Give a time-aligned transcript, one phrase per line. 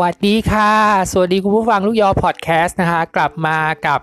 [0.00, 0.72] วัสดีค่ะ
[1.12, 4.00] สวัสดีคุณผู้ฟังลูกยอพอดแคสต์นะคะ กลับมากับ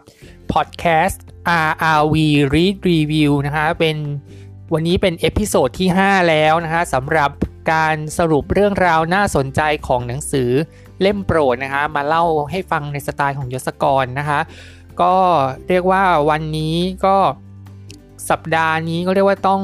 [0.53, 1.23] พอดแคสต์
[1.67, 2.15] RRV
[2.53, 3.97] Read Review นะคะเป็น
[4.73, 7.29] วันนี้เป็น episode ที่ 5 แล้วนะคะสำหรับ
[7.71, 10.49] การสรุปเรื่องราวน่าสนใจของหนังสือ
[11.01, 14.39] เล่มโปรดนะคะ มาเล่าให้ฟังในสไตล์ของยศกรนะคะ
[15.01, 15.15] ก็
[15.69, 16.75] เรียกว่าวันนี้
[17.05, 17.15] ก็
[18.29, 19.61] สัปดาห์นี้ก็เรียกว่าต้อง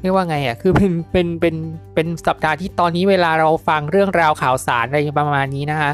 [0.00, 1.56] เรียกว่าไงอะคือเป็นเป็นเป็น
[1.94, 5.90] เป็นสัปดาห์ที่ตอนนี้เวลาเราฟังเรื่องราวข่าวสารอะไรประมาณนี้นะคะ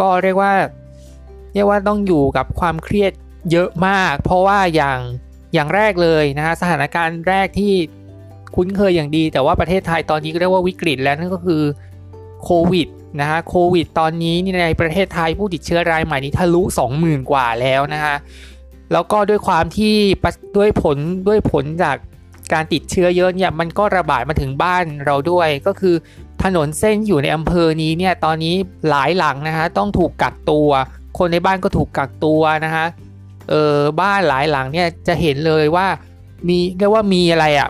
[0.00, 0.52] ก็เรียกว่า
[1.54, 3.12] เรียกว่าต้องอยู่กับความเครียด
[3.52, 4.98] เยอะมาก เพราะว่าอย่าง
[5.54, 7.72] อย่างแรกเลยนะฮะสถานการณ์แรกที่
[8.54, 11.62] คุ้นเคยอย่างดี แต่ว่าประเทศไทยตอนนี้ก็เรียกว่าวิกฤตแล้วนั่นก็คือ
[12.44, 12.88] โควิด
[13.20, 16.62] นะฮะโควิดตอนนี้นี่ในประเทศไทยผู้ติดเชื้อรายใหม่นี้ทะลุ
[16.96, 18.16] 20,000 กว่าแล้วนะฮะ
[18.92, 19.94] แล้วก็ด้วยความที่
[20.56, 20.96] ด้วยผล
[21.28, 21.96] ด้วยผลจาก
[22.52, 25.94] การติดเชื้อเยอะเนี่ยมันก็ระบาดมาถึงบ้านเราด้วย ก็คือ
[26.44, 28.54] ถนนเส้นอยู่ในอำเภอนี้เนี่ยตอนนี้
[28.90, 30.68] หลายหลังนะฮะต้องถูกกักตัว
[31.18, 32.86] คนในบ้านก็ถูกกักตัวนะฮะ
[33.50, 35.86] เออบ้านหลายหลังเนี่ยจะเห็นเลยว่า
[36.48, 37.68] มีเรียกว่ามีอะไรอะ่ะ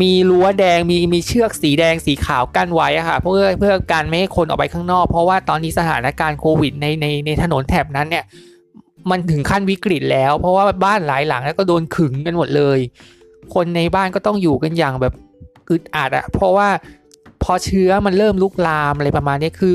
[0.00, 8.24] มีรั้วแดงมีมีเชือกสีแดงสีขาวกั้นไว้ค่ะเพื่อเพื่อการไม่ให้คนออกไปข้างนอก เพราะว่าตอนนี้สถานการณ์โควิดในในในถนนแถบนั้นเนี่ย
[9.10, 12.78] มันถึงขั้นวิกฤตแล้ว เพราะว่าบ้านหลายหลังแล้วก็โดนขึงกันหมดเลย
[13.54, 15.14] คนในบ้านก็ต้องอยู่กันอย่างแบบ
[15.70, 16.68] อึดอัดอะเพราะว่า
[17.42, 19.74] พอเชื้อมันเริ่มลุกลามอะไรประมาณนี้คือ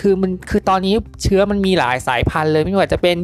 [0.00, 3.16] คือมันคือตอนนี้เชื้อมันมีหลายสายพันธุ์เลยไม่ว่าจะเป็น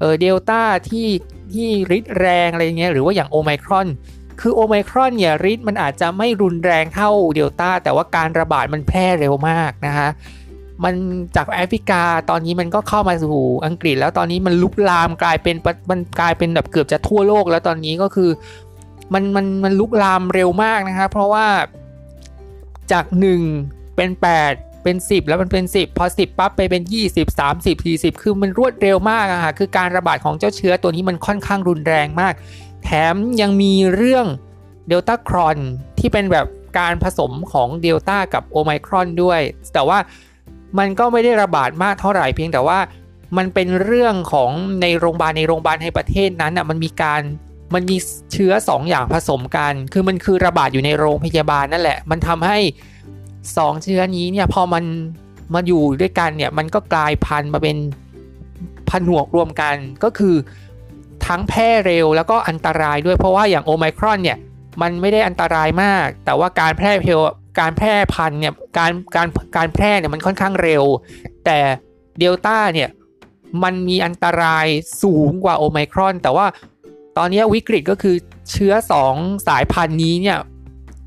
[0.00, 1.06] เออเดลต้าที่
[1.52, 3.88] ที่ริดแรงอะไรเงี้ยหรือว่าอย่างโอไมครอน
[4.40, 10.08] คือโอไมครอนเนี่ยริดมันอาจจะไม่รุนแรงเท่าเดลต้าแต่ว่าการระบาดมันแพร่เร็วมากนะคะ
[10.84, 10.94] มัน
[11.36, 15.56] จากแอฟริกาตอนนี้มันก็เข้ามาสู่อังกฤษ แล้วตอนนี้มันลุกลามกลายเป็น
[15.90, 18.30] มันกลายเป็นแบบเกือบจะทั่วโลก แล้วตอนนี้ก็คือ
[19.14, 21.46] มันมันมันลุกลามเร็วมากนะครับ เพราะว่า
[22.92, 23.04] จาก
[23.50, 24.10] 1 เป็น
[24.46, 26.82] 8 เป็น 10 แล้วมันเป็น 10 พอ 10 ปั๊บไปเป็น
[27.12, 32.34] 20 30 40 คือมันรวดเร็วมากอะค่ะคือการระบาดของเจ้าเชื้อตัวนี้มันค่อนข้างรุนแรงมาก
[32.84, 34.26] แถมยังมีเรื่อง
[34.88, 35.56] เดลต้าครอน
[35.98, 36.46] ที่เป็นแบบ
[36.78, 39.40] การผสมของเดลต้ากับโอไมครอนด้วย
[39.72, 39.98] แต่ว่า
[40.78, 42.78] มันก็ไม่ได้ระบาดมากเท่าไหร่เพียงแต่ว่า
[43.36, 44.50] มันเป็นเรื่องของ
[44.82, 47.22] ในโรงพยาบาลในโรงพยาบาลในประเทศนั้นอะมันมีการ
[47.74, 47.96] มันมี
[48.32, 52.58] เชื้อ2อย่างผสมกัน คือมันคือระบาดอยู่ในโรงพยาบาลนั่นแหละ มันทำให้
[53.20, 54.84] 2 เชื้อนี้เนี่ยพอมัน
[55.54, 57.76] มาอยู่ด้วยกันเนี่ยมันก็กลายพันธุ์มาเป็น
[58.88, 60.36] พันหวกรวมกันก็คือ
[61.26, 64.38] ทั้งแพร่เร็วแล้วก็อันตรายด้วยเพราะว่าอย่างโอไมครอนเนี่ย
[64.82, 67.20] มันไม่ได้อันตรายมาก แต่ว่าการแพร่เพล
[67.60, 70.84] การแพร่พันธุ์เนี่ยการการการแพร่เนี่ยมันค่อนข้างเร็ว
[71.44, 71.58] แต่
[72.18, 72.88] เดลต้าเนี่ย
[73.62, 74.66] มันมีอันตราย
[75.02, 76.46] สูงกว่าโอไมครอน แต่ว่า
[77.18, 78.16] ตอนนี้วิกฤตก็คือ
[78.50, 78.72] เชื้อ
[79.10, 80.38] 2 สายพันธุ์นี้เนี่ย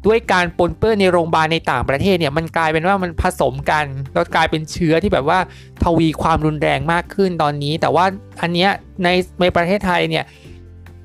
[0.05, 5.39] ด้วยการปนเปื้อนในโรงพยาบาลในต่างประเทศเนี่ยมันกลายเป็นว่ามันผสมกันแล้วกลายเป็นเชื้อที่แบบว่า
[5.83, 8.05] ทวีความรุนแรงมากขึ้นตอนนี้ แต่ว่า
[8.41, 8.69] อันเนี้ย
[9.03, 9.07] ใน
[9.41, 10.25] ในประเทศไทยเนี่ย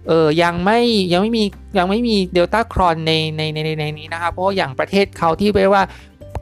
[0.08, 0.80] เออยังไม่
[1.12, 1.44] ยังไม่มี
[1.78, 5.84] ยังไม่มีเดลต้าครอนในในในในนี้นะครับ เพราะอย่างประเทศเขาที่เรียกว่า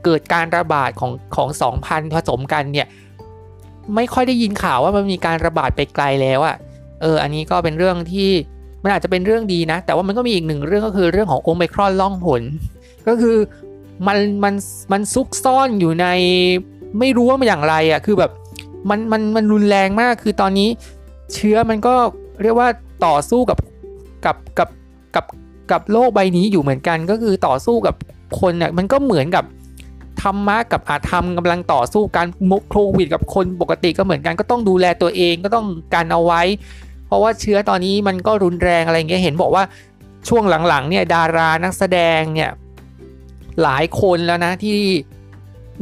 [0.03, 2.87] เกิดการระบาดของของสองพันผสมกันเนี่ย
[3.95, 6.55] ไม่ค่อยได้ยินข่าวว่ามันมีการระบาดไปไกลแล้วอะ
[7.01, 8.29] เอออันนี้ก็เป็นเรื่องที่
[8.83, 12.43] มันอาจจะเป็นเรื่องดีนะ แต่ว่ามันก็มีอีกหนึ่งเรื่องก็คือเรื่องของโอมครอนล่องหน
[13.07, 13.37] ก็คือ
[14.07, 14.53] มันมัน
[14.91, 16.07] มันซุกซ่อนอยู่ใน
[16.99, 18.31] ไม่รู้ว่ามันอย่างไรอะ่ะคือแบบ
[18.89, 20.69] มันมันมันรุนแรงมากคือตอนนี้
[21.33, 21.93] เชื้อมันก็
[22.41, 22.69] เรียกว่า
[23.05, 23.57] ต่อสู้กับ
[24.25, 24.69] กับกับ
[25.15, 25.25] กับ
[25.71, 27.95] กับโลกใบนี้อยู่เหมือนกัน ก็คือต่อสู้กับ
[28.39, 29.45] คนเนี่ยมันก็เหมือนกับ
[30.21, 36.41] ธรรมะกับอาธรรมกำลังต่อสู้การมุกโควิดกับคนปกติก็เหมือนกันก็ต้องดูแลตัวเองก็ต้องการเอาไว้
[37.07, 39.63] เพราะว่าเชื้อตอนนี้มันก็รุนแรงอะไรเงี้ยเห็นบอกว่า
[40.27, 42.51] ช่วงหลังๆเนี่ยดารานักแสดงเนี่ย
[43.63, 44.77] หลายคนแล้วนะที่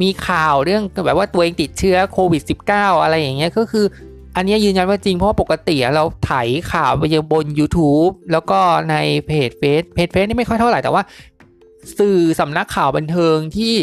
[0.01, 2.41] มีข่าวเรื่องแบบว่าตัวเองติดเชื้อโควิด
[2.71, 3.85] -19 อะไรอย่างเงี้ยก็คือ
[4.35, 6.31] อันนี้ยืนยันว่าจริงเพราะว่าปกติเราไถ
[6.71, 8.59] ข่าวไปยังบน YouTube แล้วก็
[8.91, 8.95] ใน
[9.27, 11.03] เพจเฟซเพจเฟซนี่ไม่ค่อยเท่าไหร่แต่ว่า
[11.99, 13.75] สื่อสำนักข่าวบันเทิงที่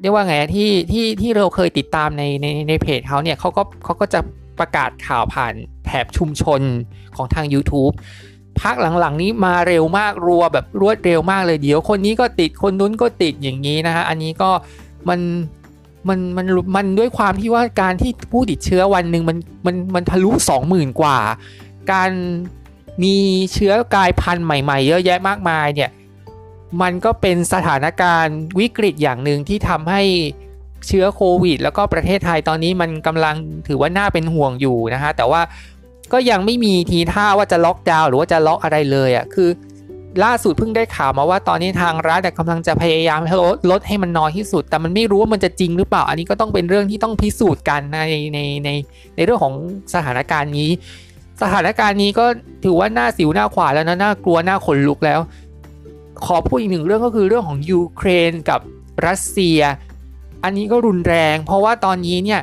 [0.00, 4.20] เรียกว่าไงที่ที่ที่เราเคยติดตามในในในเพจเขาเนี่ยเขาก็เขาก็จะ
[4.58, 5.54] ประกาศข่าวผ่าน
[5.86, 6.60] แถบชุมชน
[7.16, 7.94] ของทาง YouTube
[8.60, 14.50] พักหลังๆ นี้มาเร็วมากรัวแบบรวดเร็วมากเลยเดี๋ยวคนนี้ก็ติดคนนู้นก็ติดอย่างนี้นะฮะอันนี้ก็
[15.08, 15.20] มัน
[16.08, 19.36] มันมันมันด้วยความที่ว่าการที่ผู้ติดเชื้อวันหนึ่งมัน
[19.66, 20.30] มันมันทะลุ
[20.64, 21.18] 20,000 กว่า
[21.92, 22.10] การ
[23.02, 23.16] มี
[23.52, 25.90] เชื้อกลายพันธุ์ใหม่ๆ เยอะแยะมากมายเนี่ย
[26.82, 30.02] มันก็เป็นสถานการณ์วิกฤตอย่างหนึ่งที่ทำให้
[30.86, 33.34] เชื้อโควิด แล้วก็ประเทศไทยตอนนี้มันกำลัง
[33.68, 35.40] ถือว่าน่าเป็นห่วงอยู่นะฮะแต่ว่า
[36.12, 39.48] ก็ยังไม่มีทีท่าว่าจะล็อกดาวน์หรือว่าจะล็อกอะไรเลยอะ่ะคือ
[40.24, 47.98] ล่าสุดเพิ่งได้ข่าวมาว่าตอนนี้ทางรัฐกำลังจะพยายามลดลดให้มันน้อยที่สุด แต่มันไม่รู้ว่ามันจะจริงหรือเปล่า อันนี้ก็ต้องเป็นเรื่องที่ต้องพิสูจน์กันใน
[48.34, 48.70] ในใน
[49.16, 49.54] ในเรื่องของ
[49.94, 50.70] สถานการณ์นี้
[51.42, 52.26] สถานการณ์นี้ก็
[52.64, 55.20] ถือว่าหน้าสิวหน้าขวาแล้วนะน่ากลัวหน้าขนลุกแล้ว
[56.26, 58.60] ขอพูดอีกหนึ่งเรื่องก็คือเรื่องของยูเครนกับ
[59.06, 59.60] รัสเซีย
[60.46, 62.40] อันนี้ก็รุนแรง เพราะว่าตอนนี้เนี่ย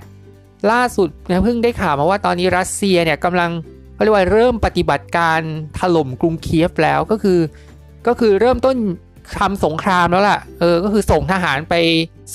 [0.71, 3.51] ล่าสุดเนี่ยเพิ่งได้ข่าวมาว่าตอนนี้รัสเซียเนี่ยกำลัง
[3.93, 5.39] เขาเรียกว่าเริ่มปฏิบัติการ
[5.79, 7.39] ถล่มกรุงเคียฟแล้วก็คือ
[8.07, 8.75] ก็คือเริ่มต้น
[9.39, 11.75] ทำสงครามแล้วล่ะเออก็คือส่งทหารไป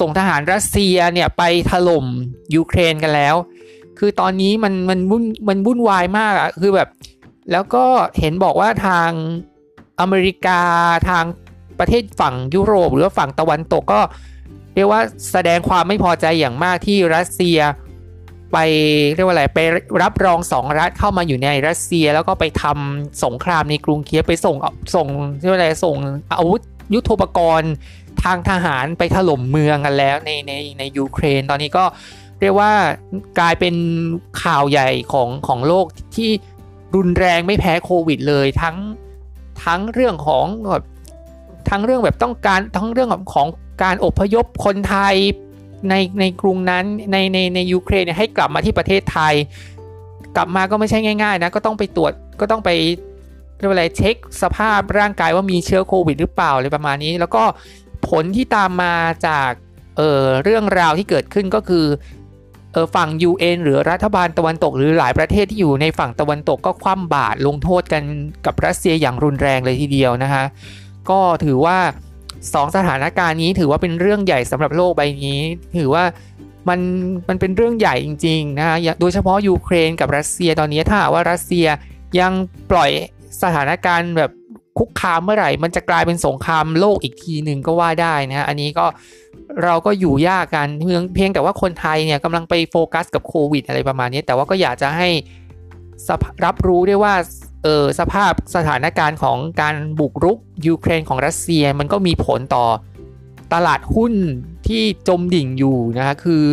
[0.01, 2.07] ส่งทหารรัสเซียเนี่ยไปถล่ม
[2.55, 3.35] ยูเครนกันแล้ว
[3.99, 6.89] คือตอนนี้มันมันวุ่นมันวุ่นวายมากอะ่ะคือแบบ
[7.53, 7.85] แล้วก็
[8.21, 9.11] เห็นบอกว่าทาง
[10.01, 10.61] อเมริกา
[11.09, 11.25] ทาง
[11.79, 14.01] ประเทศฝั่งยุโรป หรือว่าฝั่งตะวันตกก็
[14.75, 15.01] เรียกว่า
[15.33, 17.59] แสดงความไม่พอใจอย่างมากที่รัสเซีย
[18.53, 18.59] ไป
[19.15, 19.61] เรียกว่าอะไรไป
[20.03, 24.57] รับรองสองรัฐเข้ามาอยู่ในรัสเซียแล้วก็ไปทำสงครามในกรุงเคียฟไปส่ง
[24.95, 25.07] ส่ง
[25.41, 25.97] เรียกว่าอะไรส่ง
[26.39, 26.61] อาวุธ
[26.95, 27.73] ยุโทโธปกรณ์
[28.25, 31.85] ทางทหารไปถล่มเมืองกันแล้วในในในยูเครนตอนนี้ก็
[32.41, 32.73] เรียกว่า
[33.39, 33.75] กลายเป็น
[34.43, 35.87] ข่าวใหญ่ของของโลก
[36.17, 36.31] ที่
[36.97, 38.77] รุนแรงไม่แพ้โควิดเลยทั้ง
[39.65, 40.85] ทั้งเรื่องของแบบ
[41.71, 43.49] ทั้งเรื่องแบบต้องการทั้งเรื่องของ
[43.83, 45.15] การอพยพคนไทย
[45.89, 49.35] ในในกรุงนั้นในในในยูเครนให้กลับมาที่ประเทศไทย
[50.37, 52.71] กลับมาก็ไม่ใช่ง่ายๆนะก็ต้องไปตรวจก็ต้องไป
[53.57, 57.43] เรียกว่าอะไรเช็คสภาพร่างกายว่ามีเชื้อโควิดหรือเปล่าอะไรประมาณนี้ แล้วก็
[58.09, 58.95] ผลที่ตามมา
[59.27, 59.51] จาก
[59.97, 61.87] เออเรื่องราวที่เกิดขึ้นก็คือ
[62.73, 68.03] เออฝั่ง UN หรือรัฐบาลตะวันตก หรือหลายประเทศที่อยู่ในฝั่งตะวันตกก็คว่ำบาตรลงโทษกัน
[68.47, 70.45] กับรัสเซียอย่างรุนแรงเลยทีเดียวนะคะ
[71.11, 71.79] ก็ถือว่า
[72.55, 75.41] สองสถานการณ์นี้ถือว่าเป็นเรื่องใหญ่สำหรับโลกใบนี้
[75.79, 76.05] ถือว่า
[76.69, 76.81] มัน
[77.29, 81.67] มันเป็นเรื่องใหญ่จริงๆนะฮะโดยเฉพาะยูเครนกับรัสเซียตอนนี้ถ้าว่ารัสเซีย
[82.21, 82.33] ยัง
[82.71, 82.91] ปล่อย
[83.43, 84.31] สถานการณ์แบบ
[84.79, 88.87] คุกคามเมื่อไหร่ มันจะกลายเป็นสงครามโลกอีกทีหนึ่งก็ว่าได้นะฮะอันนี้ก็
[89.65, 95.09] เราก็อยู่ยากกันเพียงเพียงแต่ว่าคนไทยเนี่ยกำลังไปโฟกัสกับโควิดอะไรประมาณนี้ แต่ว่าก็อยากจะให้
[96.45, 97.15] รับรู้ได้ว่า
[97.65, 102.67] เออสภาพสถานการณ์ของการบุกรุกยูเครนของรัสเซียมันก็มีผลต่อ
[103.55, 104.13] ตลาดหุ้น
[104.67, 106.45] ที่จมดิ่งอยู่นะคะคือ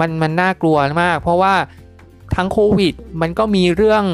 [0.00, 1.54] มันมันน่ากลัวมาก เพราะว่า
[2.36, 4.04] ทั้งโควิดมันก็มีเรื่อง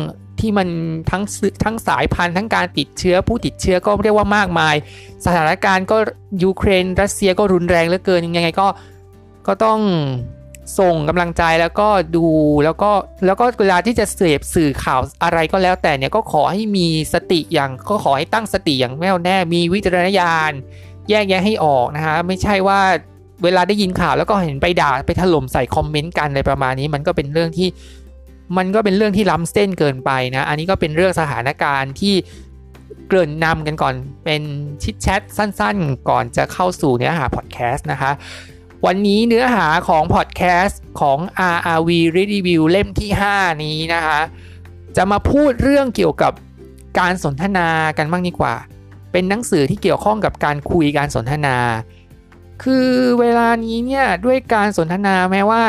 [0.41, 0.69] ที่มัน
[1.11, 1.23] ทั้ง
[1.65, 4.75] ทั้งสายพันธุ์ทั้งการติดเชื้อผู้ติดเชื้อก็เรียกว่ามากมาย
[5.25, 5.97] สถานการณ์ก็
[6.43, 8.67] ยูเครนรัสเซียก็รุนแรงเหลือเกินยังไงก็
[9.47, 9.81] ก็ต้อง
[10.79, 12.27] ส่งกำลังใจแล้วก็ดู
[12.65, 12.91] แล้วก็
[13.27, 20.53] แล้วก็เวลาที่จะเสพสื่อข่าวอะไรก็แล้วแต่เนี่ยก็ขอให้มีสติอย่างก็ขอให้ตั้งสติอย่างแน่วแน่มีวิจารณญาณ
[21.11, 22.81] แยกแยะให้ออกนะคะไม่ใช่ว่า
[23.45, 27.69] เวลาได้ยินข่าวแล้วก็เห็นไปด่าไปถล่มใส่คอมเมนต์กันอะไรประมาณนี้ มันก็เป็นเรื่องที่
[28.57, 32.15] มันก็เป็นเรื่องที่ล้ำเส้นเกินไปนะ อันนี้ก็เป็นเรื่องสถานการณ์ที่
[33.07, 33.95] เกริ่นนำกันก่อน
[34.25, 34.43] เป็น
[34.83, 38.11] ชิดแชทสั้นๆ ก่อนจะเข้าสู่เนื้อหาพอดแคสต์นะคะ
[38.87, 41.19] วันนี้เนื้อหาของพอดแคสต์ของ
[41.57, 44.21] RRV Review เล่มที่ 5 นี้นะคะ
[44.97, 46.33] จะมาพูดเรื่องเกี่ยวกับ
[46.99, 48.55] การสนทนากันบ้างดีกว่า
[49.13, 51.57] เป็นหนังสือที่เกี่ยวข้องกับการคุยการสนทนา
[52.63, 52.91] คือ
[53.21, 55.63] เวลานี้เนี่ยด้วยการสนทนาแม้ว่า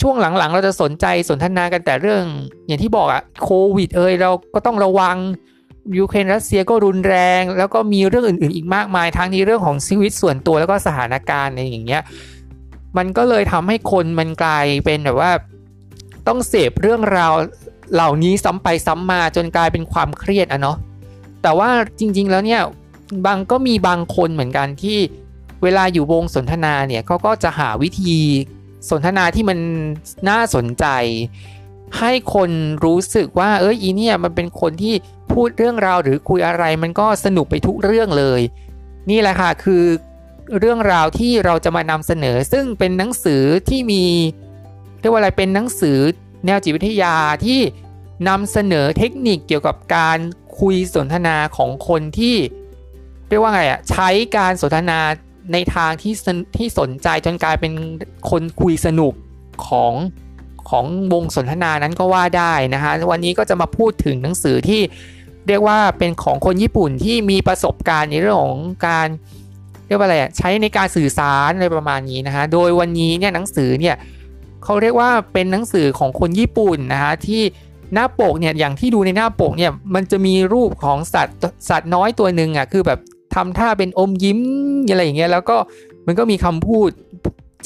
[0.00, 2.24] ช่วงหลังๆ เราจะสนใจสนทนากันแต่เรื่อง
[2.66, 5.16] อย่างที่บอกอะโควิดเอยเราก็ต้องระวัง
[5.98, 12.02] ยูเครนรัสเซียก็รุนแรง แล้วก็มีเรื่องอื่น ๆ อีกมากมาย ทั้งนี้เรื่องของชีวิตส่วนตัวแล้วก็สถานการณ์อะไรอย่างเงี้ย
[12.96, 15.30] มันก็เลยทำให้คนมันกลายเป็นแบบว่า
[16.28, 17.34] ต้องเสพเรื่องราว
[17.94, 20.76] เหล่านี้ซ้ำไปซ้ำมาจนกลายเป็นความเครียดอะเนาะ
[21.42, 22.60] แต่ว่าจริง ๆ แล้วเนี่ย
[23.26, 24.98] บางก็มีบางคนเหมือนกันที่
[25.62, 28.16] เวลาอยู่วงสนทนาเนี่ยเขาก็จะหาวิธี
[28.90, 29.58] สนทนาที่มัน
[30.28, 30.84] น่าสนใจ
[31.98, 32.50] ให้คน
[32.84, 34.94] รู้สึกว่าเอ้ยอีเนี่ยมันเป็นคนที่
[35.32, 38.40] พูดเรื่องราวหรือคุยอะไรมันก็สนุกไปทุกเรื่องเลย
[39.10, 39.84] นี่แหละค่ะคือ
[40.58, 44.04] เรื่องราวที่เราจะมานำเสนอ ซึ่งเป็นหนังสือที่มี
[45.00, 45.98] เรียกว่าอะไรเป็นหนังสือ
[46.46, 47.60] แนวจิตวิทยาที่
[48.28, 50.18] นำเสนอเทคนิคเกี่ยวกับการ
[50.60, 52.36] คุยสนทนาของคนที่
[53.28, 55.00] เรียกว่าไงอะใช้การสนทนา
[55.52, 56.14] ในทางที่
[56.56, 57.72] ที่สนใจจนกลายเป็น
[58.30, 59.12] คนคุยสนุก
[59.66, 59.92] ของ
[60.70, 64.80] ของวงสนทนานั้นก็ว่าได้นะฮะวันนี้ก็จะมาพูดถึงหนังสือที่
[65.48, 69.08] เรียกว่าเป็นของคนญี่ปุ่นที่มีประสบการณ์ในเรื่องของการ
[69.86, 73.96] เรียกว่าอะไรใช้ในการสื่อสารอะไรประมาณนี้นะฮะโดยวันนี้เนี่ยหนังสือเนี่ย
[74.64, 77.42] เขาเรียกว่าเป็นหนังสือของคนญี่ปุ่นนะฮะที่
[77.94, 81.36] หน้าปกเนี่ยอย่างที่ดูในหน้าปกเนี่ยมันจะมีรูปของสัตว์
[81.68, 82.98] สัตว์น้อยตัวหนึ่งอะคือแบบ
[83.34, 84.40] ทำท่าเป็นอมยิ้ม
[84.90, 85.56] อะไรอย่างเงี้ยแล้วก็
[86.06, 86.88] มันก็มีคำพูด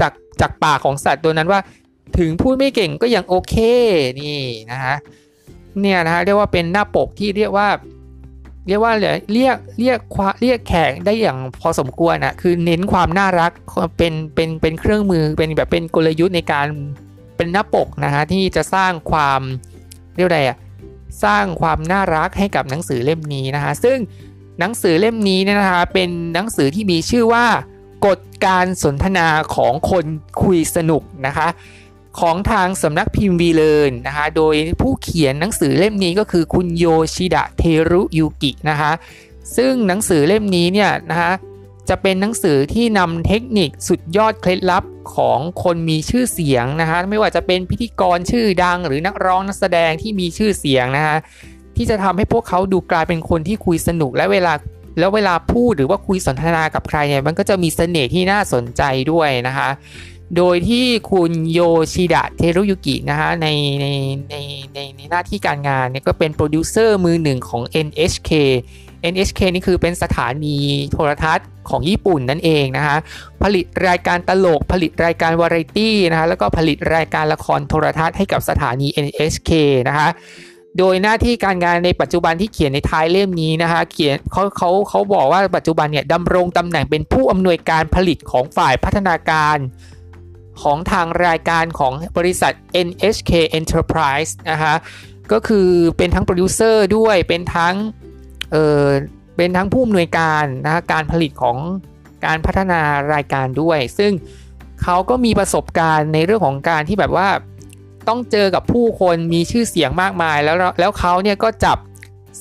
[0.01, 1.61] จากจากปากของสัตว์ตัวนั้นว่า
[2.19, 3.55] ถึงพูดไม่เก่งก็ยังโอเค
[4.21, 4.41] นี่
[4.71, 4.97] นะฮะ
[5.81, 7.69] เนี่ยนะฮะเรียกว่าเป็นหน้าปกที่เรียกว่า
[8.69, 9.99] เรียกว่าเรียกเรียก
[10.41, 13.53] เรียกแขกได้อย่างพอสมควรนะคือเน้นความน่ารัก
[13.99, 16.67] เป็นเป็นเป็นเครื่องมือเป็นแบบเป็นกลยุทธ์ในการ
[17.37, 19.41] เป็นหน้าปกนะฮะที่จะสร้างความ
[20.17, 20.59] เรียกอะไรอะ
[21.25, 23.99] สร้างความน่ารักให้กับหนังสือเล่มนี้นะคะซึ่ง
[24.61, 27.47] หนังสือเล่มนี้นะคะเป็นหนังสือที่มีชื่อว่า
[28.07, 30.07] กฎการสนทนาของคน
[30.43, 31.49] คุยสนุกนะคะ
[32.21, 38.93] ของทางสำนักพิมพ์วีเลนนะคะ โดยผู้เขียนหนังสือเล่มนี้ก็คือคุณโยชิดะเทรุยุกินะคะ
[39.57, 41.33] ซึ่งหนังสือเล่มนี้เนี่ยนะคะ
[41.89, 44.85] จะเป็นหนังสือที่นำเทคนิคสุดยอดเคล็ดลับ
[45.17, 51.17] ของคนมีชื่อเสียงนะคะไม่ว่าจะเป็นพิธีกรชื่อดัง หรือนักร้องนักแสดงที่มีชื่อเสียงนะคะ
[51.77, 54.53] ที่จะทำให้พวกเขาดูกลายเป็นคนที่คุยสนุกและเวลา
[54.99, 59.69] แล้วเวลาพูดหรือว่าคุยสนทนากับใครเนี่ยมันก็จะมีเสน่ห์ที่น่าสนใจด้วยนะคะ
[60.37, 61.61] โดยที่คุณโย
[61.93, 63.47] ชิดะเทรุยุกินะคะใน
[63.81, 63.87] ใน
[64.31, 64.37] ใน
[64.75, 68.31] ในในหน้าที่การงานเนี่ยก็เป็นโปรดิวเซอร์มือหนึ่งของ NHK
[69.13, 70.57] NHK นี่คือเป็นสถานี
[70.93, 72.97] โทรทัศน์ของญี่ปุ่นนั่นเองนะคะ
[73.43, 79.51] ผลิตรายการตลก ผลิตรายการวาไรตี้นะคะแล้วก็ผลิตรายการละครโทรทัศน์ให้กับสถานี NHK
[79.89, 80.09] นะคะ
[80.79, 89.57] โดยหน้าที่การงานในปัจจุบันที่เขียนในท้ายเล่มนี้นะคะเขียนเขาเขาเขาบอกว่าปัจจุบันเนี่ยดำรงตำแหน่งเป็นผู้อำนวยการผลิตของฝ่ายพัฒนาการ
[90.63, 92.53] ของทางรายการของบริษัท
[92.87, 94.75] NHK Enterprise นะคะ
[95.33, 97.75] ก็คือเป็นทั้งโปรดิวเซอร์ด้วยเป็นทั้ง
[98.53, 98.85] เออ
[99.37, 101.57] เป็นทั้งผู้อำนวยการนะการผลิตของ
[102.27, 102.81] การพัฒนา
[103.15, 104.13] รายการด้วย ซึ่ง
[104.83, 107.29] เขาก็มีประสบการณ์ในเรื่องของการที่แบบว่า
[108.09, 111.81] ต้องเจอกับผู้คนมีชื่อเสียงมากมาย แล้วแล้วเขาเนี่ยก็จับส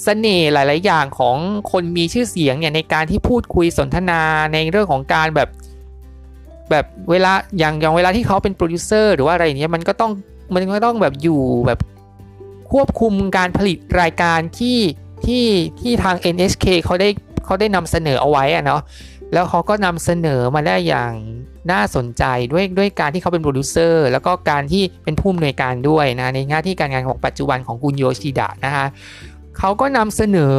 [0.03, 1.38] เสน่ห์หลาย ๆ อย่างของ
[1.72, 4.22] คนมีชื่อเสียงเนี่ยในการที่พูดคุยสนทนา
[4.53, 5.50] ในเรื่องของการแบบ
[6.72, 10.12] แบบเวลาอย่างอย่างเวลาที่เขาเป็นโปรดิวเซอร์หรือว่าอะไรเนี้ยมันก็ต้อง
[10.53, 11.79] มันก็ต้องแบบอยู่แบบ
[12.72, 14.79] ควบคุมการผลิตรายการที่
[15.25, 15.46] ที่
[15.82, 17.10] ที่ทาง NHK เขาได้
[17.46, 18.82] เขาได้นำเสนอเอาไว้อะเนาะ
[19.34, 21.13] แล้วเขาก็นำเสนอมาได้อย่าง
[21.72, 28.86] น่าสนใจด้วยด้วยการที่เขาเป็นโปรดิวเซอร์แล้วก็การที่เป็นผู้อำนวยการด้วยนะในหน้าที่การงานของปัจจุบันของคุณโยชิดะนะคะ
[29.58, 30.58] เขาก็นำเสนอ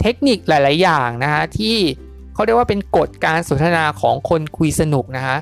[0.00, 1.76] เทคนิคหลาย ๆ อย่างนะคะที่
[2.34, 5.36] เขาเรียกว่าเป็นกฎการสนทนาของคนคุยสนุกนะคะ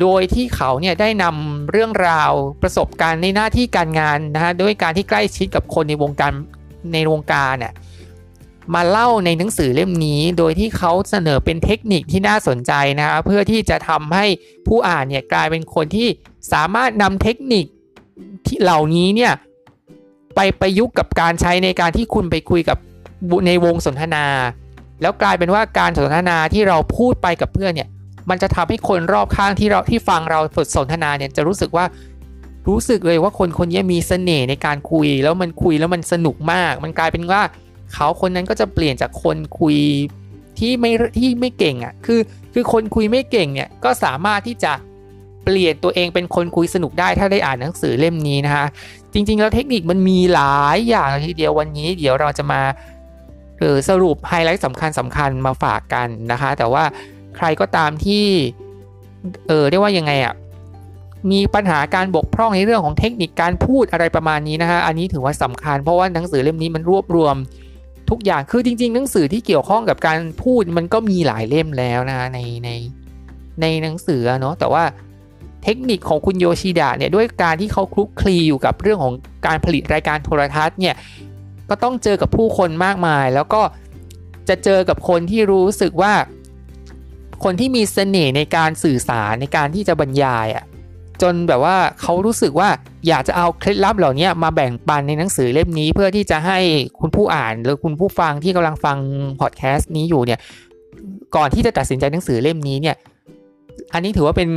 [0.00, 2.32] โดยที่เขาเนี่ยได้นำเรื่องราว
[2.62, 6.32] ประสบการณ์ในหน้าที่การงานนะฮะด้วยการที่ใกล้ชิดกับคนในวงการ
[6.92, 7.72] ในวงการเนี่ย
[8.74, 14.26] มาเล่าในหนังสือเล่มนี้ โดยที่เขาเสนอเป็นเทคนิคที่น่าสนใจนะครับเพื่อที่จะทำให้
[14.66, 16.08] ผู้อ่านเนี่ยกลายเป็นคนที่
[16.52, 17.64] สามารถนำเทคนิค
[18.46, 19.32] ที่เหล่านี้เนี่ย
[20.34, 22.78] ไปประยุกต์กับการใช้ในการที่คุณไปคุยกับ
[23.46, 24.24] ในวงสนทนา
[25.02, 27.88] แล้วกลายเป็นว่าการสนทนาที่เราพูดไปกับเพื่อนเนี่ย
[28.30, 31.84] มันจะทำให้คนรอบข้างที่เราที่ฟังเราสดสนทนาเนี่ยจะรู้สึกว่า
[32.68, 37.42] รู้สึกเลยว่าคนคนนี้มีเสน่ห์ในการคุย แล้วมันคุยแล้วมันสนุกมาก มันกลายเป็นว่า
[37.92, 39.76] เขาคนนั้นก็จะเปลี่ยนจากคนคุย
[40.58, 42.20] ที่ไม่ที่ไม่เก่งอะ่ะคือ
[42.54, 44.72] คือคนคุยไม่เก่งเนี่ยก็สามารถที่จะ
[45.44, 48.66] เปลี่ยนตัวเองเป็นคนคุยสนุกได้ถ้าได้อ่านหนังสือเล่มนี้นะคะ
[49.12, 52.60] จริงๆแล้วเทคนิคมันมีหลายอย่างทีเดียววันนี้ เดี๋ยวเราจะมา
[53.58, 56.84] เออสรุปไฮไลท์สำคัญสำคัญมาฝากกันนะคะ แต่ว่า
[57.36, 58.24] ใครก็ตามที่
[59.48, 60.34] เออเรียกว่ายังไงอะ่ะ
[61.30, 67.36] มีปัญหาการบกพร่องในเรื่องของเทคนิคการพูดอะไรประมาณนี้นะคะอันนี้ถือว่าสำคัญ เพราะว่าหนังสือเล่มนี้มันรวบรวม
[68.10, 72.70] ทุกอย่างคือจริง ๆ หนังสือที่เกี่ยวข้องกับการพูดมันก็มีหลายเล่มแล้วนะในใน
[73.60, 74.84] ในหนังสือเนาะแต่ว่า
[75.64, 79.14] เทคนิคของคุณโยชิดะเนี่ยด้วยการที่เขาคลุกคลีอยู่กับเรื่องของ
[79.46, 80.94] การผลิตรายการโทรทัศน์เนี่ย
[81.70, 83.62] ก็ต้องเจอกับผู้คนมากมาย แล้วก็
[84.48, 86.12] จะเจอกับคนที่รู้สึกว่า
[87.44, 90.64] คนที่มีเสน่ห์ในการสื่อสารในการที่จะบรรยายอะ่ะ
[91.22, 92.68] จนแบบว่าเขารู้สึกว่า
[93.08, 96.58] อยากจะเอาเคล็ดลับเหล่านี้มาแบ่งปันในหนังสือเล่มนี้ เพื่อที่จะให้
[97.00, 98.98] คุณผู้อ่านหรือคุณผู้ฟังที่กำลังฟัง
[99.40, 100.40] พอดแคสต์นี้อยู่เนี่ย
[101.36, 102.96] ก่อนที่จะตัดสินใจหนังสือเล่มนี้เนี่ย
[103.92, 104.48] อันนี้ถือว่าเป็น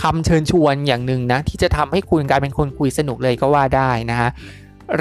[0.00, 4.30] คำเชิญชวนอย่างหนึ่งนะที่จะทำให้คุณกลายเป็นคนคุยสนุกเลยก็ว่าได้นะฮะ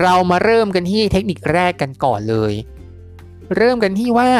[0.01, 2.53] เรามาเริ่มกันที่เทคนิคแรกกันก่อนเลย
[3.56, 4.32] เริ่มกันที่ว่า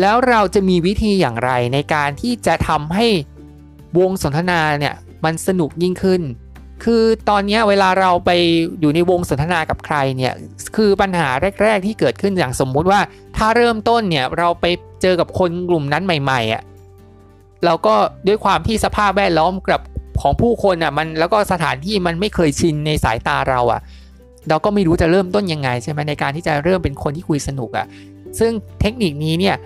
[0.00, 3.06] แล้วเราจะมีวิธีอย่างไรในการที่จะทำให้
[3.98, 6.22] วงสนทนาเนี่ยมันสนุกยิ่งขึ้น
[6.84, 8.30] คือตอนนี้เวลาเราไป
[8.80, 10.34] อยู่ในวงสนทนากับใครเนี่ย
[10.76, 11.28] คือปัญหา
[11.62, 13.00] แรก ๆ ที่เกิดขึ้นอย่างสมมุติว่า
[13.36, 14.64] ถ้าเริ่มต้นเนี่ยเราไป
[15.02, 16.62] เจอกับคนกลุ่มนั้นใหม่ๆอะ่ะ
[17.64, 17.94] เราก็
[18.26, 19.80] ด้วยความที่สภาพแวดล้อมกับ
[20.20, 23.80] ของผู้คนอะมันแล้วก็สถานที่มันไม่เคยชินในสายตาเราอะ
[24.48, 27.86] เราก็ไม่รู้จะเริ่มต้นยังไงใช่ไหมในการที่จะเริ่มเป็นคนที่คุยสนุกอะ
[28.38, 29.56] ซึ่งเทคนิคนี้เนี่ย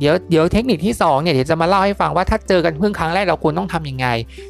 [0.00, 4.06] เดี๋ยวเดี๋ยวเทคนิคที่2เนี่ยเดี๋ยวจะมาเล่าให้ฟังว่าถ้าเจอกันเพิ่งครั้งแรกเราควรต้องทํำยังไง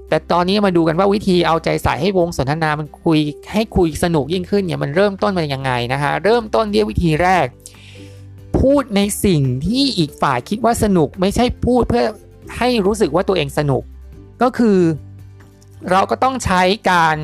[0.09, 3.19] แต่ตอนนี้มาดูกันว่าวิธีเอาใจใส่ให้วงสนทนามันคุย
[3.53, 7.47] ให้คุยสนุกยิ่งขึ้นเนี่ยมันเริ่มต้นมายังไงนะฮะเริ่มต้นด้วยวิธีแรก
[8.59, 12.07] พูดในสิ่งที่อีกฝ่ายคิดว่าสนุกไม่ใช่พูดเพื่อ
[12.59, 13.83] ให้รู้สึกว่าตัวเองสนุก
[14.43, 14.79] ก็คือ
[15.91, 17.17] เราก็ต้องใช้การ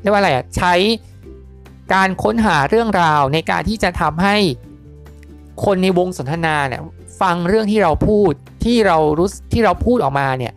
[0.00, 0.72] เรียกว่าอะไรอะใช้
[1.94, 4.36] การค้นหาเรื่องราวในการที่จะทำให้
[5.64, 6.82] คนในวงสนทนาเนี่ย
[7.20, 8.32] ฟังเรื่องที่เราพูด
[8.64, 10.52] ที่เรารู้ที่เราพูดออกมาเนี่ย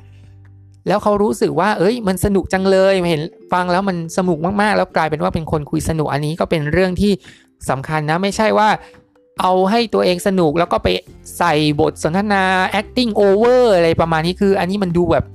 [0.88, 7.12] แล้วเขารู้สึกว่า เอ้ย มันสนุกจังเลยเห็นฟังแล้วมันสนุกมากๆ แล้วกลายเป็นว่าเป็นคนคุยสนุกอันนี้ก็เป็นเรื่องที่
[7.70, 8.70] สำคัญนะไม่ใช่ว่า
[9.42, 10.88] เอาให้ตัวเองสนุกแล้วก็ไป
[11.38, 12.44] ใส่บทสนทนา
[12.80, 15.26] acting over อะไรประมาณนี้คือ อันนี้มันดูแบบ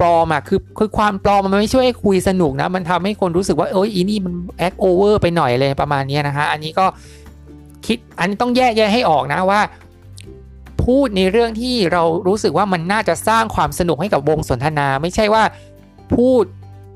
[0.00, 4.34] ปลอมอะคือคือความปลอมมันไม่ช่วยคุยสนุกนะ มันทำให้คนรู้สึกว่าเอ้ยอีนี่มัน
[4.66, 6.86] act over ไปหน่อยเลยประมาณนี้นะฮะอันนี้ก็
[7.86, 9.60] คิดอันนี้ต้องแยกแยะให้ออกนะว่า
[10.84, 15.42] พูดในเรื่องที่เรารู้สึกว่ามันน่าจะสร้างความสนุกให้กับวงสนทนา ไม่ใช่ว่า
[16.14, 16.44] พูด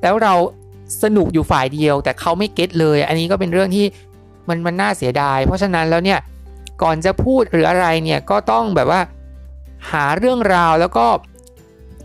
[0.03, 0.35] แล้วเรา
[1.03, 3.87] สนุกอยู่ฝ่ายเดียว แต่เขาไม่เก็ตเลย อันนี้ก็เป็นเรื่องที่
[4.49, 6.19] มันมันน่าเสียดาย เพราะฉะนั้นแล้วเนี่ย
[6.83, 9.01] ก่อนจะพูดหรืออะไรเนี่ยก็ต้องแบบว่า
[9.91, 11.07] หาเรื่องราวแล้วก็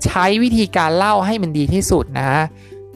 [0.03, 2.29] ใช้วิธีการเล่าให้มันดีที่สุดนะ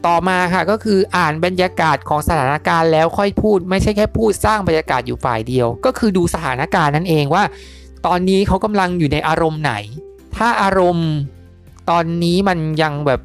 [0.07, 7.43] ต่อมาค่ะก็คืออ่านบรรยากาศของสถานการณ์แล้วค่อยพูด ไม่ใช่แค่พูดสร้างบรรยากาศอยู่ฝ่ายเดียว ก็คือดูสถานการณ์นั่นเองว่า
[8.05, 9.73] ตอนนี้เขากำลังอยู่ในอารมณ์ไหน
[10.37, 11.09] ถ้าอารมณ์
[11.89, 13.21] ตอนนี้มันยังแบบ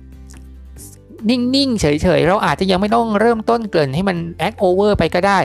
[1.31, 1.87] นิ่งๆเฉ
[2.19, 5.39] ยๆเราอาจจะยังไม่ต้องเริ่มต้นเกินให้มันแอคโอเวอร์ไปก็ได้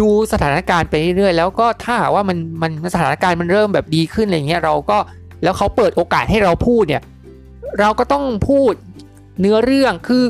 [0.00, 4.98] ดูสถานการณ์ไปเรื่อยๆแล้วก็ถ้าว่ามันมันสถานการณ์มันเริ่มแบบดีขึ้นอะไรเงี้ยเราก็
[5.42, 7.02] แล้วเขาเปิดโอกาสให้เราพูดเนี่ย
[7.80, 8.72] เราก็ต้องพูด
[9.40, 10.24] เนื้อเรื่องคือ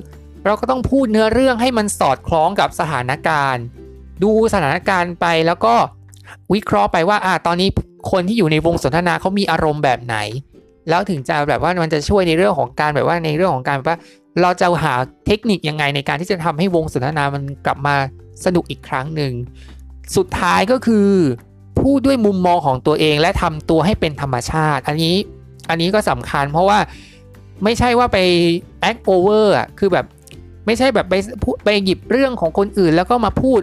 [0.44, 3.64] เราก็ต้องพูดเนื้อเรื่องให้มันสอดคล้องกับสถานการณ์
[4.22, 5.74] ดูสถานการณ์ไปแล้วก็
[6.54, 7.68] วิเคราะห์ไปว่าอ่าตอนนี้
[8.10, 10.16] คนที่อยู่ในวงสนทนาเขามีอารมณ์แบบไหน
[10.88, 13.98] แล้วถึงจะแบบว่ามันจะช่วยในเรื่องของการแบบว่าในเรื่องของการแบบว่า
[14.42, 14.94] เราจะหา
[15.26, 17.96] เทคนิคยังไงในการที่จะทำให้วงสนทนามันกลับมา
[18.44, 19.32] สนุกอีกครั้งหนึ่ง
[20.16, 21.10] สุดท้ายก็คือ
[21.80, 25.16] พูดด้วยมุมมองของตัวเองและทำตัวให้เป็นธรรมชาติ อันนี้
[25.70, 26.78] อันนี้ก็สำคัญเพราะว่า
[27.64, 28.18] ไม่ใช่ว่าไป
[28.90, 30.06] act over อะคือแบบ
[30.66, 31.14] ไม่ใช่แบบไป
[31.64, 33.60] ไปหยิบเรื่องของคนอื่นแล้วก็มาพูด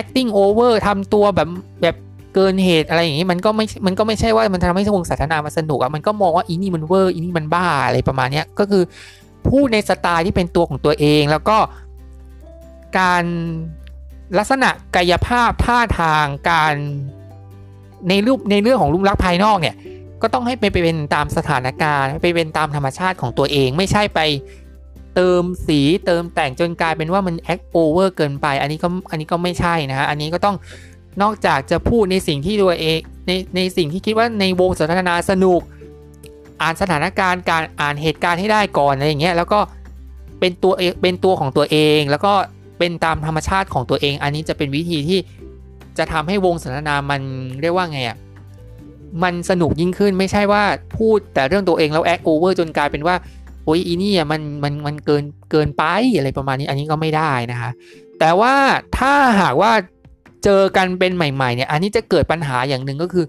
[0.00, 1.48] acting over ทำตัวแบบ
[1.82, 1.96] แบบ
[2.34, 8.82] เกินเหตุอะไรอย่างนี้มันก็ไม่มันก็ไม่ใช่ว่ามันทำให้วงสาธนามันสนุกอะมันก็มองว่าอีนี่มันเวอร์อีนี่มันบ้าอะไรประมาณนี้ก็คือ
[9.48, 11.58] พูดในสไตล์ที่เป็นตัวของตัวเอง แล้วก็
[12.98, 13.24] การ
[14.38, 16.74] ลักษณะกายภาพท่าทางการ
[18.08, 19.74] ในรูปในเรื่องของรูปลักษณ์ภายนอกเนี่ย
[20.24, 24.20] ก็ต้องให้ไปเป็นตามสถานการณ์ไปเป็นตามธรรมชาติของตัวเอง ไม่ใช่ไป
[25.14, 30.56] เติมสีเติมแต่งจนกลายเป็นว่ามันแอคโอเวอร์เกินไป อันนี้ก็อันนี้ก็ไม่ใช่นะฮะอันนี้ก็ต้อง
[31.22, 35.60] นอกจากจะพูดในสิ่งที่ตัวเองในในสิ่งที่คิดว่าในวงสนทนาสนุก
[36.62, 39.60] อ่านสถานการณ์การอ่านเหตุการณ์ให้ได้ก่อนอะไรอย่างเงี้ยแล้วก็
[40.40, 42.32] เป็นตัวเป็นตัวของตัวเอง แล้วก็
[42.78, 45.18] เป็นตามธรรมชาติของตัวเอง อันนี้จะเป็นวิธีที่
[45.98, 47.20] จะทำให้วงสนทนามัน
[47.60, 48.16] เรียกว่าไงอะ
[49.22, 50.62] มันสนุกยิ่งขึ้นไม่ใช่ว่า
[50.98, 53.16] พูดแต่เรื่องตัวเองแล้วแอคโอเวอร์จนกลายเป็นว่า
[53.64, 55.82] โอ้ยอีนี่อะมันมันมันเกินเกินไป
[56.16, 57.70] อะไรประมาณนี้อันนี้ก็ไม่ได้นะคะ
[58.20, 58.54] แต่ว่า
[58.98, 59.72] ถ้าหากว่า
[60.44, 63.24] เจอกันเป็นใหม่ๆเนี่ยอันนี้จะเกิดปัญหาอย่างหนึ่งก็คือ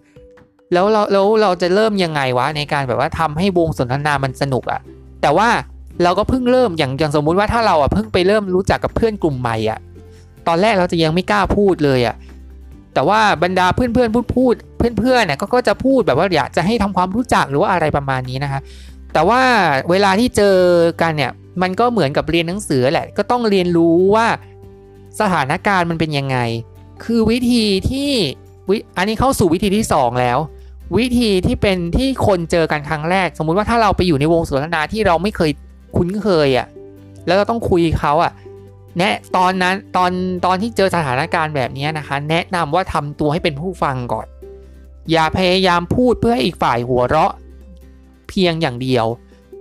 [0.73, 4.81] แล้วเราแล้วเราจะเริ่มยังไงวะในการแบบว่าทำให้วงสนทนามันสนุกอะ
[5.21, 5.49] แต่ว่า
[6.03, 9.79] เราก็เพิ่งเริ่มอย่างอย่างสมมุติว่าถ้าเราอะเพิ่งไปเริ่มรู้จักกับเพื่อนกลุ่มใหม่อะ
[10.47, 12.15] ตอนแรกเราจะยังไม่กล้าพูดเลยอะ
[12.95, 18.59] แต่ว่าบรรดาเพื่อนเพื่อนพูดพูดเพื่อนเพื่อนเนี่ยก็จะพูดแบบว่าอยากจะให้ทำความรู้จักหรือว่าอะไรประมาณนี้นะคะ
[19.13, 19.41] แต่ว่า
[19.89, 20.57] เวลาที่เจอ
[21.01, 21.31] กันเนี่ย
[21.61, 24.27] มันก็เหมือนกับเรียนหนังสือแหละ ก็ต้องเรียนรู้ว่า
[25.19, 26.37] สถานการณ์มันเป็นยังไง
[27.03, 28.11] คือวิธีที่
[28.69, 30.37] วิอันนี้เข้าสู่วิธีที่ 2 แล้ว
[30.97, 35.51] วิธีที่เป็นที่คนเจอกันครั้งแรก สมมุติว่าถ้าเราไปอยู่ในวงสนทนาที่เราไม่เคย
[35.97, 36.67] คุ้นเคยอะ่ะ
[37.25, 38.31] แล้วเราต้องคุยเขาอะ่ะ
[38.97, 40.11] แนะตอนนั้นตอน
[40.45, 44.27] ตอนที่เจอสถานการณ์แบบนี้นะคะ แนะนำว่าทำตัวให้เป็นผู้ฟังก่อน
[45.11, 47.31] อย่าพยายามพูดเพื่อให้อีกฝ่ายหัวเราะ
[48.29, 49.05] เพียงอย่างเดียว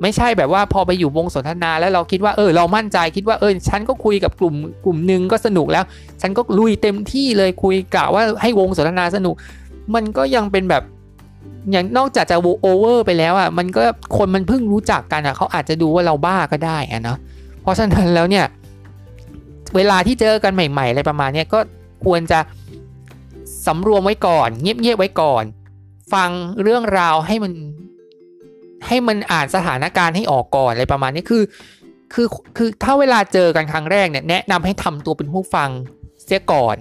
[0.03, 5.85] ไม่ใช่แบบว่าพอไปอยู่วงสนทนาแล้วเราคิดว่าเออเรามั่นใจคิดว่าเออฉันก็คุยกับกลุ่มกลุ่มหนึ่งก็สนุกแล้ว
[6.23, 9.35] ฉันก็ลุยเต็มที่เลยคุยกะว่าให้วงสนทนาสนุก
[9.95, 10.83] มันก็ยังเป็นแบบ
[11.71, 13.81] อย่างนอกจากจะโอเวอร์ไปแล้วอะมันก็
[14.17, 17.19] คนมันเพิ่งรู้จักกันอะเขาอาจจะดูว่าเราบ้าก็ได้อะเนาะ
[17.63, 18.45] เพราะฉะนั้นแล้วเนี่ย
[19.77, 21.59] เวลาที่เจอกันใหม่ๆอะไรประมาณนี้ก็
[22.05, 22.41] ควรจะ
[23.67, 25.45] สำรวมไว้ก่อน เงียบๆไว้ก่อน
[26.13, 26.31] ฟัง
[26.63, 27.53] เรื่องราวให้มัน
[28.87, 31.43] ให้มันอ่านสถานการณ์ให้ออกก่อนอะไรประมาณนี้คือ
[32.13, 35.71] คือคือถ้าเวลาเจอกันครั้งแรกเนี่ยแนะนำให้ทำตัวเป็นผู้ฟัง
[36.25, 36.77] เสียก่อน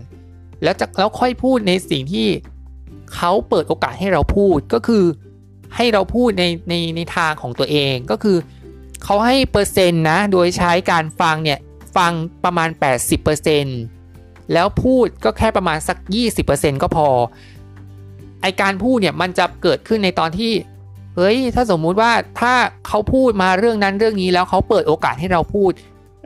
[0.63, 2.27] แล้วจะแล้วค่อยพูดในสิ่งที่
[3.15, 5.03] เขาเปิดโอกาสให้เราพูดก็คือ
[5.75, 8.37] ให้เราพูดในในในทางของตัวเองก็คือ
[9.03, 11.59] เขาให้เปอร์เซ็นต์นะ โดยใช้การฟังเนี่ย
[11.95, 12.11] ฟัง
[12.43, 12.69] ประมาณ
[13.61, 15.97] 80%แล้วพูดก็แค่ประมาณสัก
[16.39, 17.07] 20%ก็พอ
[18.41, 20.51] ไอการพูดเนี่ยมันจะเกิดขึ้นในตอนที่
[21.15, 22.53] เฮ้ย ถ้าสมมุติว่าถ้า
[22.87, 25.71] เขาพูดมาเรื่องนั้นเรื่องนี้แล้วเขาเปิดโอกาสให้เราพูด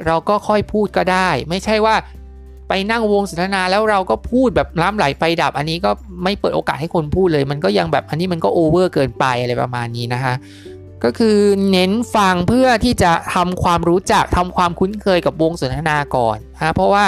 [0.05, 1.95] เราก็ค่อยพูดก็ได้ ไม่ใช่ว่า
[2.67, 5.91] ไปนั่งวงสนทนาแล้วเราก็พูดแบบน้ำไหลไฟดับ อันนี้ก็
[6.23, 10.33] ไม่เปิดโอกาสให้คนพูดเลย มันก็ยังแบบอันนี้มันก็โอเวอร์เกินไปอะไรประมาณนี้นะคะ
[11.03, 11.37] ก็คือ
[11.71, 17.05] เน้นฟังเพื่อที่จะทำความรู้จักทำความคุ้นเคยกับวงสนทนาก่อนฮะเพราะว่า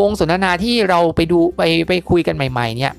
[0.00, 2.94] วงสนทนาที่เราไปดูไปไปคุยกันใหม่ ๆ เนี่ย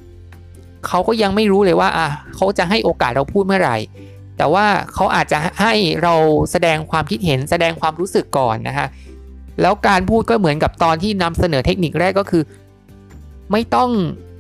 [0.88, 3.78] เขาก็ยังไม่รู้เลยว่าอะเขาจะให้โอกาสเราพูดเมื่อไหร่
[4.38, 6.16] แต่ว่าเขาอาจจะให้เรา
[6.52, 8.88] แสดงความคิดเห็นแสดงความรู้สึกก่อนนะฮะ
[9.62, 12.44] แล้วการพูดก็เหมือนกับตอนที่นำเสนอเทคนิคแรกก็คือ
[13.52, 13.90] ไม่ต้อง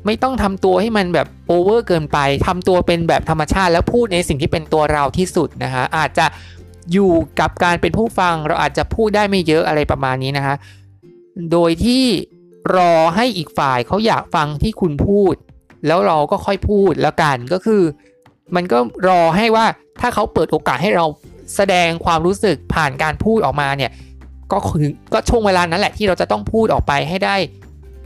[0.05, 6.25] ไม่ต้องทำตัวให้มันแบบโอเวอร์เกินไปทำตัวเป็นแบบธรรมชาติ แล้วพูดในสิ่งที่เป็นตัวเราที่สุดนะฮะอาจจะ
[6.93, 10.55] อยู่กับการเป็นผู้ฟังเราอาจจะพูดได้ไม่เยอะอะไรประมาณนี้นะคะ
[11.51, 12.05] โดยที่
[12.75, 15.33] รอให้อีกฝ่ายเขาอยากฟังที่คุณพูด
[15.87, 17.81] แล้วเราก็ค่อยพูดแล้วกันก็คือ
[18.55, 19.65] มันก็รอให้ว่า
[20.01, 21.05] ถ้าเขาเปิดโอกาสให้เรา
[21.55, 23.91] แสดงความรู้สึกผ่านการพูดออกมาเนี่ย
[24.51, 27.35] ก็คือก็ช่วงเวลานั้นแหละที่เราจะต้องพูดออกไปให้ได้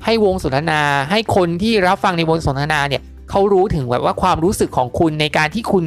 [0.05, 5.85] ให้วงสนทนา ให้คนที่รับฟังในวงสนทนาเนี่ยเขารู้ถึงแบบว่าความรู้สึกของคุณในการที่คุณ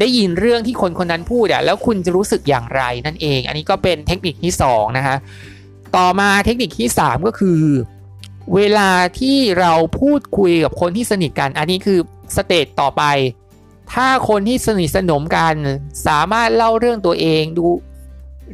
[0.00, 5.16] ได้ยินเรื่องที่คนคนนั้นพูดอะแล้วคุณจะรู้สึกอย่างไรนั่นเอง อันนี้ก็เป็นเทคนิคที่2นะคะ
[5.96, 7.60] ต่อมาเทคนิคที่ 3 ก็คือ
[8.54, 11.98] เวลาที่เราพูดคุยกับคนที่สนิทกัน อันนี้คือ
[12.36, 13.02] สเตจต่อไป
[13.92, 15.54] ถ้าคนที่สนิทสนมกัน
[16.06, 17.66] สามารถเล่าเรื่องตัวเองดู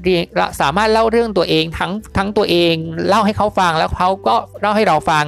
[0.02, 0.22] เรียน
[0.60, 2.74] สามารถเล่าเรื่องตัวเองทั้งทั้งตัวเอง
[3.08, 5.24] เล่าให้เขาฟังแล้วเขาก็เล่าให้เราฟัง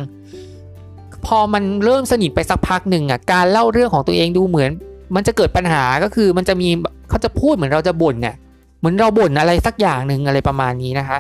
[1.27, 4.71] พอมันเริ่มสนิทไปสักพักหนึ่งอะการเล่าเรื่องของตัวเองดูเหมือน
[5.15, 6.69] มันจะเกิดปัญหาก็คือมันจะมี
[7.09, 8.37] เขาจะพูดเหมือนเราจะบ่นเนี่ย
[8.79, 11.19] เหมือนเราบ่นอะไรสักอย่างหนึ่งอะไรประมาณนี้นะคะ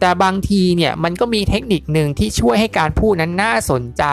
[0.00, 4.04] แต่บางทีเนี่ยมันก็มีเทคนิคหนึ่งที่ช่วยให้การพูดนั้นน่าสนใจ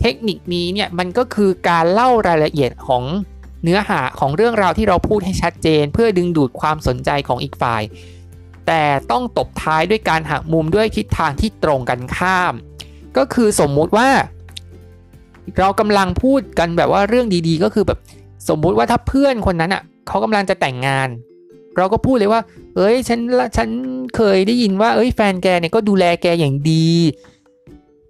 [0.00, 3.02] เทคนิคนี้เนี่ยมันก็คือการเล่ารายละเอียดของ
[3.62, 7.82] เนื้อหาของเรื่องราวที่เราพูดให้ชัดเจน เพื่อดึงดูดความสนใจของอีกฝ่าย
[8.66, 12.54] แต่ต้องตบท้ายด้วยการหักมุมด้วยทิศทางที่ตรงกันข้าม
[13.16, 14.08] ก็คือสมมุติว่า
[15.58, 17.98] เรากำลังพูดกันแบบว่าเรื่องดีๆ ก็คือแบบ
[18.48, 21.08] สมมุติว่าถ้าเพื่อนคนนั้นอะเขากำลังจะแต่งงาน
[21.76, 22.40] เราก็พูดเลยว่า
[22.76, 23.20] เอ้ยฉัน
[23.56, 23.68] ฉัน
[24.16, 26.88] เคยได้ยินว่า เอ้ยแฟนแกเนี่ยก็ดูแลแกอย่างดี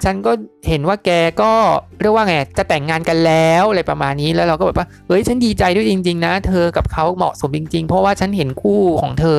[0.04, 0.32] ฉันก็
[0.68, 1.10] เห็นว่าแก
[1.42, 1.52] ก็
[2.00, 9.38] เรียกว่าไงจะแต่งงานกันแล้วอะไรประมาณนี้แล้วเราก็แบบว่าเฮ้ยฉันดีใจด้วยจริง ๆ นะ เธอกับเขาเหมาะสมจริง ๆ เพราะว่าฉันเห็นคู่ของเธอ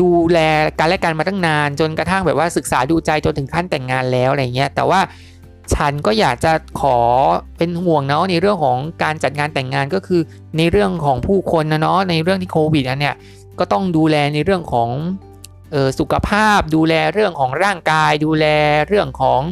[0.00, 0.38] ดูแล
[0.78, 5.00] การและกันมาตั้งนาน จนกระทั่งแบบว่าศึกษาดูใจจนถึงขั้นแต่งงานแล้วอะไรเงี้ยแต่ว่า
[5.74, 6.98] ฉันก็อยากจะขอ
[7.58, 10.20] เป็นห่วงเนาะในเรื่องของการจัดงานแต่งงานก็คือ
[10.58, 13.14] ในเรื่องของผู้คนนะเนาะในเรื่องที่โควิดอันเนี้ย
[13.58, 14.88] ก็ต้องดูแลในเรื่องของ
[15.74, 18.46] ออสุขภาพดูแลเรื่องของร่างกาย ดูแล
[18.88, 19.42] เรื่องของ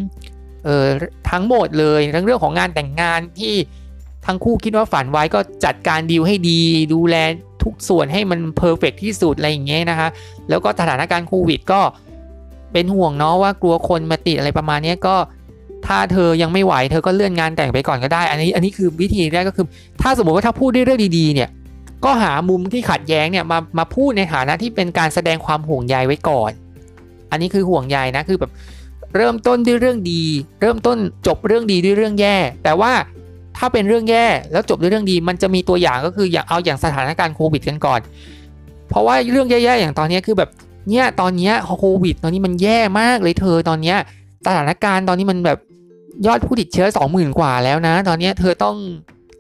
[0.67, 0.87] ออ
[1.31, 3.55] ทั้งหมดเลยทั้งเรื่องของงานแต่งงานที่
[4.27, 6.61] ทั้งคู่คิดว่าฝันไว้ก็จัดการดีลให้ดี
[6.95, 7.17] ดูแล
[7.63, 10.09] ทุกส่วนให้มันเพอร์เฟกที่สุดอะไรอย่างเงี้ยนะคะ
[10.49, 11.81] แล้วก็สถานการณ์โควิดก็
[12.73, 15.17] เป็นห่วงเนาะว่ากลัวคนมาติดอะไรประมาณนี้ก็
[15.87, 19.67] ถ้าเธอยังไม่ไหวเธอก็เลื่อนงานแต่งไปก่อนก็ได้ อันนี้อันนี้คือวิธีแรกก็คือ
[20.03, 21.49] ถ้าสมมติว่าถ้าพูดด้เรื่องดีๆเนี่ย
[22.05, 26.51] ก็หามุมที่ขัดแย้งเนี่ยมามาพูดในฐานะที่เป็นการแสดงความห่วงใยไว้ก่อน
[27.31, 28.51] อันนี้คือห่วงใยนะคือแบบ
[29.17, 30.23] เริ่มต้นด้วยเรื่องดี
[30.61, 32.93] เริ่มต้นจบเรื่องดีด้วยเรื่องแย่ แต่ว่า
[33.57, 38.01] ถ้าเป็นเรื่องแย่แล้วจบด้วยเรื่องดี มันจะมีตัวอย่างก็คืออย่างเอาอย่างสถานการณ์โควิดกันก่อน
[38.89, 40.51] เพราะว่าเรื่องแย่ๆอย่างตอนนี้คือแบบ
[40.91, 43.95] เนี่ยตอนนี้โควิด ตอนนี้มันแย่มากเลยเธอตอนนี้
[44.47, 45.59] สถานการณ์ตอนนี้มันแบบ
[46.27, 48.77] ยอดผู้ติดเชื้อสองหมื่นกว่าแล้วนะ ตอนนี้เธอต้อง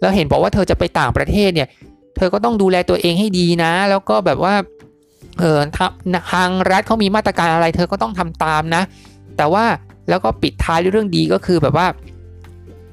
[0.01, 1.68] แล้วเห็นบอกว่าเธอจะไปต่างประเทศเนี่ย
[2.16, 4.55] เธอก็ต้องดูแลตัวเองให้ดีนะ แล้วก็แบบว่า
[5.40, 5.59] เออ
[6.33, 8.83] ทางรัฐเขามีมาตรการอะไร เธอก็ต้องทำตามนะ
[9.37, 9.64] แต่ว่า
[10.09, 11.87] แล้วก็ปิดท้ายด้วยเรื่องดีก็คือแบบว่า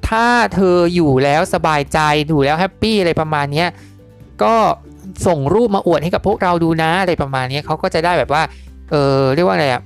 [0.08, 3.66] ถ้าเธออยู่แล้วสบายใจอยู่แล้วแฮปปี้อะไรประมาณนี้
[4.44, 4.56] ก็
[5.28, 8.44] ส่งรูปมาอวดให้กับพวกเราดูนะอะไรประมาณนี้เขาก็จะได้แบบว่า
[8.92, 9.82] เออเรียกว่าอะไรอะ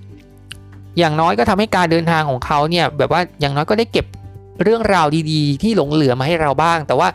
[1.00, 4.06] อย่างน้อยก็ทำให้การเดินทางของเขาเนี่ยแบบว่าอย่างน้อยก็ได้เก็บ
[4.64, 7.08] เรื่องราวดีๆ ที่หลงเหลือมาให้เราบ้าง แต่ว่า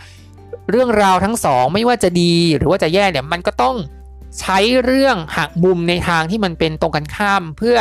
[0.71, 3.77] เรื่องราวทั้งสองไม่ว่าจะดีหรือว่าจะแย่เนี่ยมันก็ต้อง
[4.41, 7.77] ใช้เรื่องหักมุมในทางที่มันเป็นตรงกันข้ามเพื่อ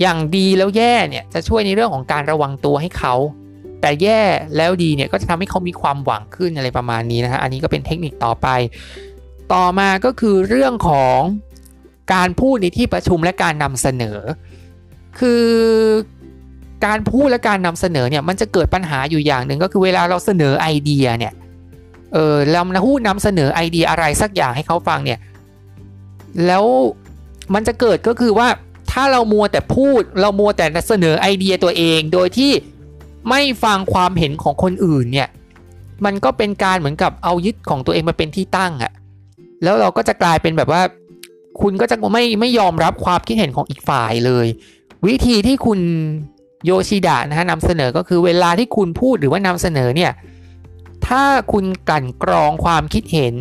[0.00, 3.14] อย่างดีแล้วแย่เนี่ยจะช่วยในเรื่องของการระวังตัวให้เขา
[3.80, 4.20] แต่แย่
[4.56, 8.48] แล้วดีเนี่ยก็จะทำให้เขามีความหวังขึ้นอะไรประมาณนี้นะฮะอันนี้ก็เป็นเทคนิคต่อไป
[9.54, 11.18] ต่อมาก็คือเรื่องของ
[12.14, 14.18] การพูดในที่ประชุมและการนำเสนอ
[15.18, 15.46] คือ
[16.86, 21.32] การพูดและการนำเสนอเนี่ยมันจะเกิดปัญหาอยู่อย่างหนึ่งก็คือเวลาเราเสนอไอเดียเนี่ย
[22.12, 25.18] เออเราพูดนำเสนอไอเดียอะไรสักอย่างให้เขาฟังเนี่ย
[26.46, 26.64] แล้ว
[27.54, 28.48] มันจะเกิดก็คือว่า
[28.92, 32.52] ถ้าเรามัวแต่พูดเรามัวแต่เสนอไอเดียตัวเอง โดยที่
[33.28, 35.28] ไม่ฟังความเห็นของคนอื่นเนี่ย
[36.04, 38.92] มันก็เป็นการเหมือนกับเอายึดของตัวเองมาเป็นที่ตั้งอะ
[39.62, 40.82] แล้วเราก็จะกลายเป็นแบบว่า
[41.60, 44.46] คุณก็จะไม่ไม่ยอมรับความคิดเห็นของอีกฝ่ายเลย
[45.06, 45.80] วิธีที่คุณ
[46.64, 50.12] โยชิดะนะฮะนำเสนอก็คือเวลาที่คุณพูดหรือว่านำเสนอเนี่ย
[51.06, 53.34] ถ้าคุณกลั่นกรองความคิดเห็น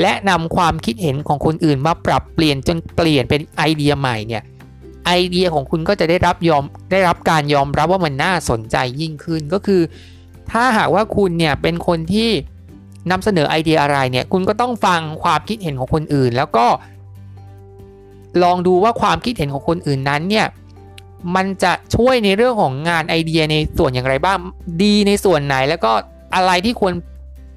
[0.00, 4.42] และนำความคิดเห็นของคนอื่นมาปรับเปลี่ยนจนเปลี่ยนเป็นไอเดียใหม่เนี่ย
[5.06, 9.82] ไอเดียของคุณก็จะได้รับยอมได้รับการยอมรับว่ามันน่าสนใจยิ่งขึ้นก็คือ
[10.50, 12.30] ถ้าหากว่าคุณเนี่ยเป็นคนที่
[13.10, 16.66] นำเสนอไอเดียอะไรเนี่ยคุณก็ต้องฟังความคิดเห็นของคนอื่น แล้วก็
[18.42, 20.46] ลองดูว่าความคิดเห็นของคนอื่นนั้นเนี่ย
[21.36, 24.38] มันจะช่วยในเรื่องของงานไอเดียในส่วนอย่างไรบ้าง
[24.82, 25.92] ดีในส่วนไหนแล้วก็
[26.34, 26.92] อะไรที่ควร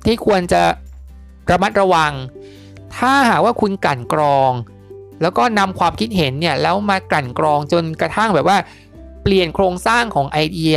[0.06, 0.62] ที่ควรจะ
[1.52, 2.14] ระมัดระวัง
[2.98, 4.52] ถ้าหากว่าคุณกลั่นกรอง
[5.22, 8.58] แล้วก็นำความคิดเห็นเนี่ยแล้วมากลั่นกรองจนกระทั่งแบบว่า
[9.24, 10.76] เปลี่ยนโครงสร้างของไอเดีย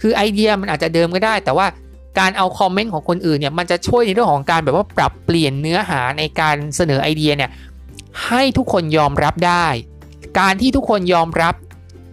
[0.00, 1.66] คือไอเดียมันอาจจะเดิมก็ได้ แต่ว่า
[2.18, 7.50] การเอาคอมเมนต์ของคนอื่นเนี่ยมันจะช่วยในเรื่องของการแบบว่าปรับเปลี่ยนเนื้อหาในการเสนอไอเดียเนี่ย
[8.26, 9.66] ให้ทุกคนยอมรับได้
[10.40, 11.54] การที่ทุกคนยอมรับ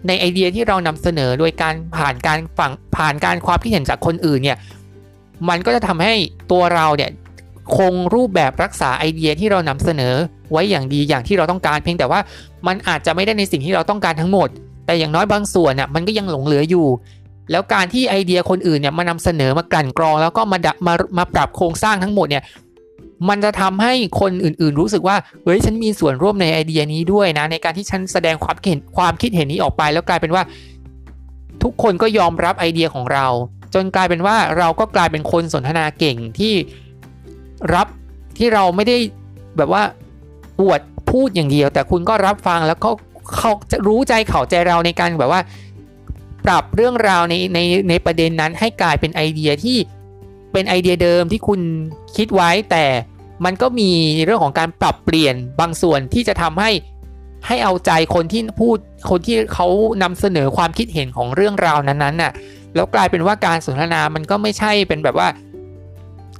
[0.08, 4.58] ในไอเดียที่เรานำเสนอโดยการผ่านการฝังผ่านการความคิดเห็นจากคนอื่นเนี่ย
[5.48, 6.14] มันก็จะทำให้
[6.52, 7.10] ตัวเราเนี่ย
[7.76, 10.14] คงรูปแบบรักษาไอเดียที่เรานำเสนอ
[10.52, 12.20] ไว้อย่างดีอย่างที่เราต้องการเพียงแต่ว่า
[12.66, 14.48] มันอาจจะไม่ได้ในสิ่งที่เราต้องการทั้งหมด
[14.86, 16.86] แต่อย่างน้อยบางส่วนน่ะมันก็ยังหลงเหลืออยู่
[17.50, 22.42] แล้วการที่ไอเดียคนอื่นเนี่ยมานำเสนอมากลั่นกรอง แล้วก็มาดัมามาปรับโครงสร้างทั้งหมดเนี่ย
[23.28, 30.42] มันจะทำให้คนอื่นๆ รู้สึกว่าเฮ้ยฉันมีส่วนร่วมในไอเดียนี้ด้วยนะ ในการที่ฉันแสดงความเห็นความคิดเห็นนี้ออกไป แล้วกลายเป็นว่า
[31.62, 33.26] ทุกคนก็ยอมรับไอเดียของเรา
[33.74, 36.54] จนกลายเป็นว่าเราก็กลายเป็นคนสนทนาเก่งที่
[37.74, 37.86] รับ
[38.38, 38.96] ที่เราไม่ได้
[39.56, 39.82] แบบว่า
[40.60, 40.80] อวด
[41.10, 42.90] พูดอย่างเดียว แต่คุณก็รับฟังแล้วก็
[43.36, 45.42] เขาจะรู้ใจเขาใจเราในการแบบว่า
[46.46, 47.58] ปรับเรื่องราวในใน
[47.88, 49.78] ในประเด็นนั้นให้กลายเป็นไอเดียที่
[50.52, 51.60] เป็นไอเดียเดิมที่คุณ
[52.16, 52.84] คิดไว้ แต่
[53.44, 53.90] มันก็มี
[54.24, 56.70] เรื่องของการปรับเปลี่ยนบางส่วนที่จะทำให้
[57.46, 58.76] ให้เอาใจคนที่พูด
[59.10, 59.66] คนที่เขา
[60.02, 62.32] นำเสนอความคิดเห็นของเรื่องราวนั้นๆน่ะ
[62.74, 65.28] แล้วกลายเป็นว่าการสนทนามันก็ไม่ใช่เป็นแบบว่า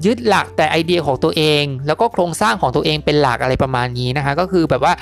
[0.04, 4.94] ยึดหลักแต่ไอเดียของตัวเอง แล้วก็โครงสร้างของตัวเองเป็นหลักอะไรประมาณนี้นะคะ ก็คือแบบว่า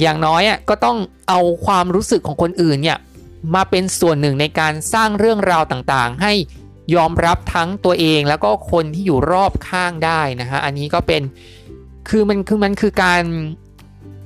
[0.00, 0.96] อย่างน้อยอะก็ต้อง
[1.28, 2.98] เอาความรู้สึกของคนอื่นเนี่ย
[3.54, 6.32] มาเป็นส่วนหนึ่งในการสร้างเรื่องราวต่างๆ ให้
[6.94, 11.22] ยอมรับทั้งตัวเองแล้วก็คนที่อยู่รอบข้างได้นะฮะอันนี้ก็เป็น
[12.08, 13.22] คือมันคือมันคือการ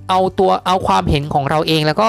[0.08, 2.08] เอาตัวเอาความเห็นของเราเองแล้วก็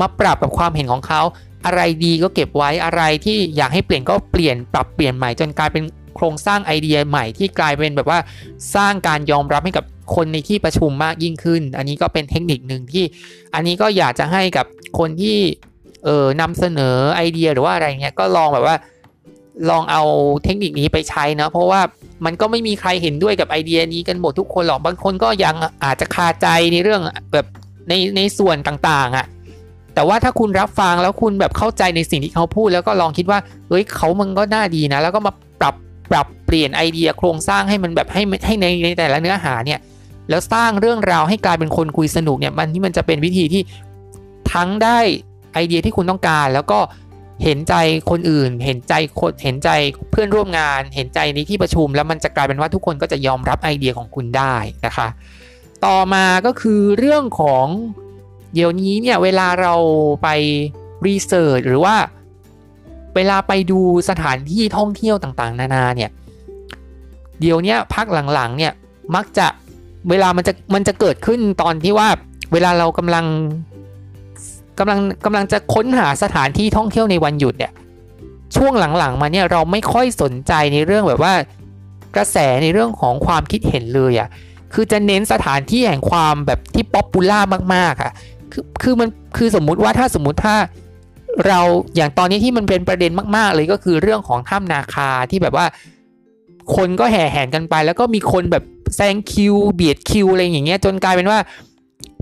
[0.00, 1.20] มาปรับกับความเห็นของเขา
[1.66, 5.84] อะไรดีก็เก็บไว้อะไรที่อยากให้เปลี่ยนก็เปลี่ยนปรับเปลี่ยนใหม่จนกลายเป็น
[6.16, 8.18] โครงสร้างไอเดียใหม่ที่กลายเป็นแบบว่า
[8.74, 13.04] สร้างการยอมรับให้กับคนในที่ประชุมมากยิ่งขึ้น อันนี้ก็เป็นเทคนิคหนึ่งที่
[13.54, 14.66] อันนี้ก็อยากจะให้กับ
[14.98, 15.38] คนที่
[16.04, 18.76] เออนำเสนอไอเดียหรือว่าอะไรเงี้ยก็ลองแบบว่า
[19.70, 20.02] ลองเอา
[20.44, 21.80] เทคนิคนี้ไปใช้นะเพราะว่า
[22.24, 27.02] มันก็ไม่มีใครเห็นด้วยกับไอเดียนี้กันหมดทุกคนหรอกบางคนก็ยังอาจจะคาใจในเรื่อง
[27.32, 27.46] แบบ
[27.88, 29.26] ในในส่วนต่างๆอะ่ะ
[29.96, 35.74] แต่ว่าถ้าคุณรับฟังแล้วคุณแบบเข้าใจในสิ่งที่เขาพูด แล้วก็ลองคิดว่าเฮ้ยเขามันก็น่าดีนะ แล้วก็มาปรับ
[36.10, 39.78] ปรับเปลี่ยนไอเดียโครงสร้างให้มันแบบให้ให้ในในแต่ละเนื้อหาเนี่ย
[40.30, 43.62] แล้วสร้างเรื่องราวให้กลายเป็นคนคุยสนุกเนี่ยมันที่มันจะเป็นวิธีที่
[44.52, 44.98] ทั้งได้
[45.54, 46.78] ไอเดียที่คุณต้องการ แล้วก็
[47.44, 47.74] เห็นใจ
[48.10, 49.68] คนอื่น เห็นใจคนเห็นใจ
[50.10, 54.56] เพื่อนร่วมงาน เห็นใจในที่ประชุม แล้วมันจะกลายเป็นว่าทุกคนก็จะยอมรับไอเดียของคุณได้
[54.86, 55.08] นะคะ
[55.86, 57.66] ต่อมาก็คือเรื่องของ
[58.56, 59.74] เดี๋ยวนี้เนี่ยเวลาเรา
[60.22, 60.28] ไป
[61.06, 61.96] รีเสิร์ชหรือว่า
[63.14, 66.10] เวลาไปดูสถานที่ท่องเที่ยวต่างๆ นานาเนี่ย
[67.40, 68.72] เดี๋ยวนี้พักหลังๆเนี่ย
[69.14, 69.46] มักจะ
[70.10, 72.08] เวลามันจะมันจะเกิดขึ้นตอนที่ว่า
[72.52, 73.26] เวลาเรากำลัง
[74.78, 77.72] กำลังกำลังจะค้นหาสถานที่ท่องเที่ยวในวันหยุดเนี่ย
[78.56, 81.34] ช่วงหลังๆมาเนี่ยเราไม่ค่อยสนใจในเรื่องแบบว่า
[82.16, 84.28] กระแสในเรื่องของความคิดเห็นเลยอะ่ะ
[84.74, 87.40] คือจะเน้นสถานที่แห่งความแบบที่ป๊อปปูล่า
[87.74, 88.12] มากๆอะ่ะ
[88.52, 90.56] คือคือมันคือสมมุติว่าถ้าสมมุติถ้า
[91.46, 91.60] เรา
[91.96, 95.66] อย่างตอนนี้ที่มันเป็นประเด็นมาก ๆ เลยก็คือเรื่องของถ้ำนาคาที่แบบว่า
[96.76, 98.64] คนก็แห่แหนกันไป แล้วก็มีคนแบบ
[98.96, 101.38] แซงคิวเบียดคิวอะไรอย่างเงี้ยจนกลายเป็นว่า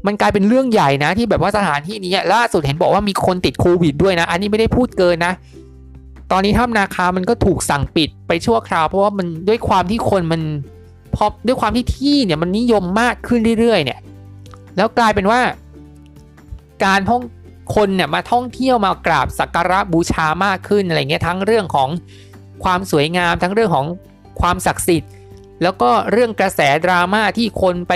[0.07, 5.33] มันกลายเป็นเรื่องใหญ่นะ ที่แบบว่าสถานที่นี้ล่าสุดเห็นบอกว่ามีคนติดโควิดด้วยนะ อันนี้ไม่ได้พูดเกินนะ
[6.33, 10.41] ตอนนี้ถ้ำนาคามันก็ถูกสั่งปิดไปชั่วคราว เพราะว่ามันด้วยความที่คนมัน
[11.15, 13.99] พอด้วยความที่ที่เนี่ยมันนิยมมากขึ้นเรื่อยๆ เนี่ย
[14.77, 15.41] แล้วกลายเป็นว่า
[16.85, 17.23] การท่อง
[17.75, 21.89] คนเนี่ยมาท่องเที่ยวมากราบสักการะบูชามากขึ้นอะไรเงี้ยทั้งเรื่องของ
[22.65, 23.87] ความสวยงามทั้งเรื่องของ
[24.41, 25.11] ความศักดิ์สิทธิ์
[25.63, 27.93] แล้วก็เรื่องกระแสดราม่าที่คนไป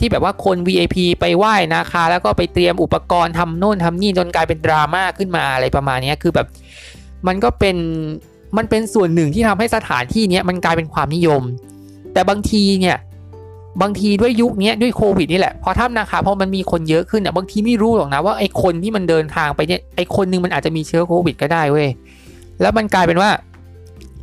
[0.00, 6.46] ที่แบบว่าคน VIP ไปไหว้นาคาแล้วก็ไปเตรียมอุปกรณ์ทำโน่นทำนี่จนกลายเป็นดราม่าขึ้นมาอะไรประมาณนี้คือแบบ
[7.26, 7.76] มันก็เป็น
[8.56, 11.42] มันเป็นส่วนหนึ่งที่ทำให้สถานที่นี้มันกลายเป็นความนิยม
[12.12, 12.96] แต่บางทีเนี่ย
[13.82, 21.88] บางทีด้วยยุคนี้ด้วยโควิดนี่แหละพอถ้ำนาคาพอมันมีคนเยอะขึ้นอะบางทีไม่รู้หรอกนะว่าไอ้คนที่มันเดินทางไปเนี่ยไอ้คนนึงมันอาจจะมีเชื้อโควิดก็ได้เว้ย
[22.60, 23.30] แล้วมันกลายเป็นว่า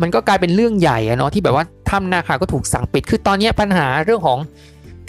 [0.02, 4.40] มันก็กลายเป็นเรื่องใหญ่อะเนาะที่แบบว่าถ้ำนาคาก็ถูกสั่งปิดคือตอนนี้ปัญหาเรื่องของ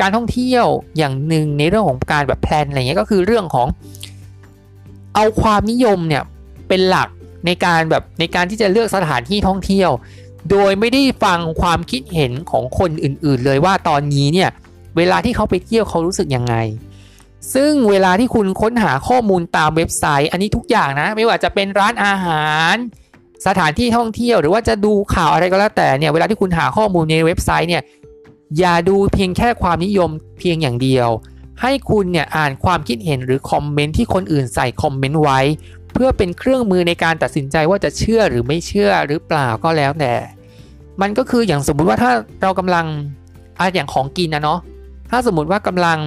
[0.01, 3.69] การท่องเที่ยวอย่างหนึ่งในเรื่องของการแบบแพลนอะไรเงี้ยก็คือเรื่องของ
[5.15, 6.23] เอาความนิยมเนี่ย
[6.69, 7.09] เป็นหลัก
[7.47, 9.91] ในการแบบในการที่จะเลือกสถานที่ท่องเที่ยว
[10.51, 14.51] โดยไม่ได้ฟังความคิดเห็นของคนอื่นๆ เลยว่าตอนนี้เนี่ย
[14.97, 16.55] เวลาที่เขาไปเที่ยวเขารู้สึกยังไง
[17.55, 22.75] ซึ่งเวลาที่คุณค้นหาข้อมูลตามเว็บไซต์ อันนี้ทุกอย่างนะ ไม่ว่าจะเป็นร้านอาหาร
[23.47, 27.83] สถานที่ท่องเที่ยวหรือว่าจะดูข่าวอะไรก็แล้วแต่เนี่ยเวลาที่คุณหาข้อมูลในเว็บไซต์เนี่ย
[28.59, 31.09] อย่าดูเพียงแค่ความนิยมเพียงอย่างเดียว
[31.63, 35.41] ให้คุณเนี่ยอ่านความคิดเห็นหรือคอมเมนต์ที่คนอื่นใส่คอมเมนต์ไว้
[35.95, 40.13] เพื่อเป็นเครื่องมือในการตัดสินใจว่าจะเชื่อหรือไม่เชื่อหรือเปล่าก็แล้วแต่
[41.01, 42.87] มันก็คืออย่างสมมุติว่าถ้าเรากำลัง
[43.59, 44.61] อะอย่างของกินนะเนาะ
[45.11, 46.01] ถ้าสมมุติว่ากำลัง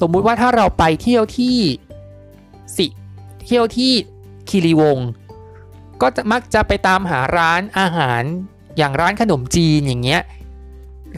[0.00, 1.56] สมมุติว่าถ้าเราไปเที่ยวที่
[2.76, 2.86] สิ
[3.46, 3.92] เที่ยวที่
[4.48, 4.98] คีรีวง
[6.00, 8.22] ก็จะมักจะไปตามหาร้านอาหาร
[8.76, 10.22] อย่างร้านขนมจีนอย่างเงี้ย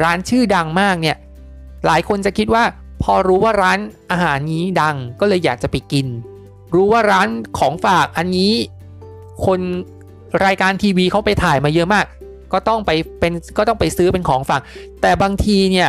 [0.03, 1.17] ร้านชื่อดังมากเนี่ย
[1.87, 2.65] หลายคนจะคิดว่า
[3.03, 3.79] พอรู้ว่าร้าน
[4.11, 6.07] อาหารนี้ดังก็เลยอยากจะไปกิน
[6.75, 8.53] รู้ว่าร้านของฝากอันนี้
[9.47, 9.61] คน
[10.45, 12.07] รายการทีวีเขาไปถ่ายมาเยอะมาก
[12.53, 14.61] ก็ต้องไปเป็นก็ต้องไปซื้อเป็นของฝาก
[15.03, 15.89] แต่บางทีเนี่ย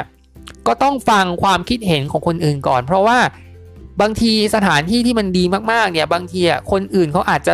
[0.68, 3.20] ก็ต้องฟังความคิดเห็นของคนอื่นก่อน เพราะว่า
[4.02, 7.54] บางทีสถานที่ที่มันดีมากๆเนี่ยบางทีอะคนอื่นเขาอาจจะ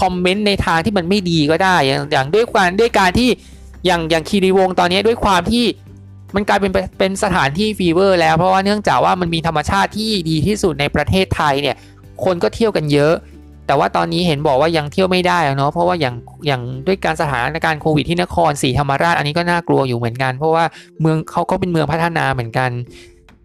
[0.00, 3.28] คอมเมนต์ในทางที่มันไม่ดีก็ได้ อย่างอย่างด้วยการด้วยการที่
[3.86, 5.64] อย่างอย่างคีรีวงตอนนี้ด้วยความที่
[6.34, 11.76] มันกลายเป็นเป็นสถานที่ฟีเวอร์แล้วเพราะว่าเนื่องจากว่ามันมีธรรมชาติที่ดีที่สุดในประเทศไทยเนี่ย
[12.24, 13.14] คนก็เที่ยวกันเยอะ
[13.66, 16.14] แต่ว่าตอนนี้เห็นบอกว่ายังเที่ยวไม่ได้เนาะเพราะว่าอย่าง
[16.46, 20.64] อย่างด้วยการสถานการณ์โควิดที่นครศรีธรรมราชอันนี้ก็น่ากลัวอยู่เหมือนกัน เพราะว่า
[21.00, 22.70] เมืองเขาก็เป็นเมืองพัฒนาเหมือนกัน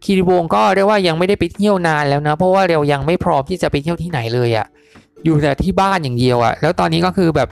[0.04, 4.68] คีรีวงก็เรียกว่ายังไม่ได้ไปเที่ยวนานแล้วนะ เพราะว่าเรายังไม่พร้อมที่จะไปเที่ยวที่ไหนเลยอะ่ะ
[5.26, 7.50] อยู่แต่ที่บ้านอย่างเดียวอะ่ะ แล้วตอนนี้ก็คือแบบ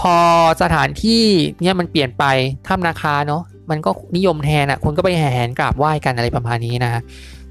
[0.00, 0.16] พอ
[0.62, 1.22] สถานที่
[1.60, 2.24] เนี่ยมันเปลี่ยนไป
[2.66, 6.90] ถ้ำนาคาเนาะมันก็นิยมแทนอะ่ะคนก็ไปแห่แหนกราบไหว้กันอะไรประมาณนี้นะ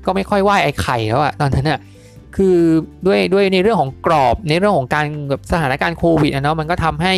[0.05, 1.79] ก็ไม่ค่อยไหว้ไอ้ไข่แล้วอะ่ะตอนนั้นอะ่ะ
[2.36, 2.58] คือ
[3.06, 7.13] ด้วยด้วยในเรื่องของกรอบในเรื่องของการแบบสถานการณ์โควิดนะเนาะมันก็ทำให้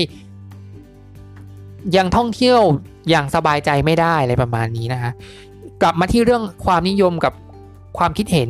[1.96, 2.60] ยังท่องเที่ยว
[3.10, 5.12] อย่างสบายใจไม่ได้อะไรประมาณนี้นะคะ
[5.82, 7.34] กลับมาที่เรื่องความนิยมกับ
[7.98, 8.50] ความคิดเห็น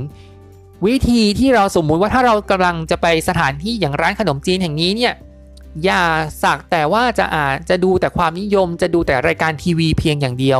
[0.88, 5.13] วิธีที่เราสมมุติว่าถ้าเรากำลังจะไปสถานที่อย่างร้านขนมจีนแห่งนี้เนี่ย
[5.84, 6.04] อย่า
[6.43, 10.60] สักแต่ว่าจะอ่านจะดูแต่ความนิยม จะดูแต่รายการทีวีเพียงอย่างเดียว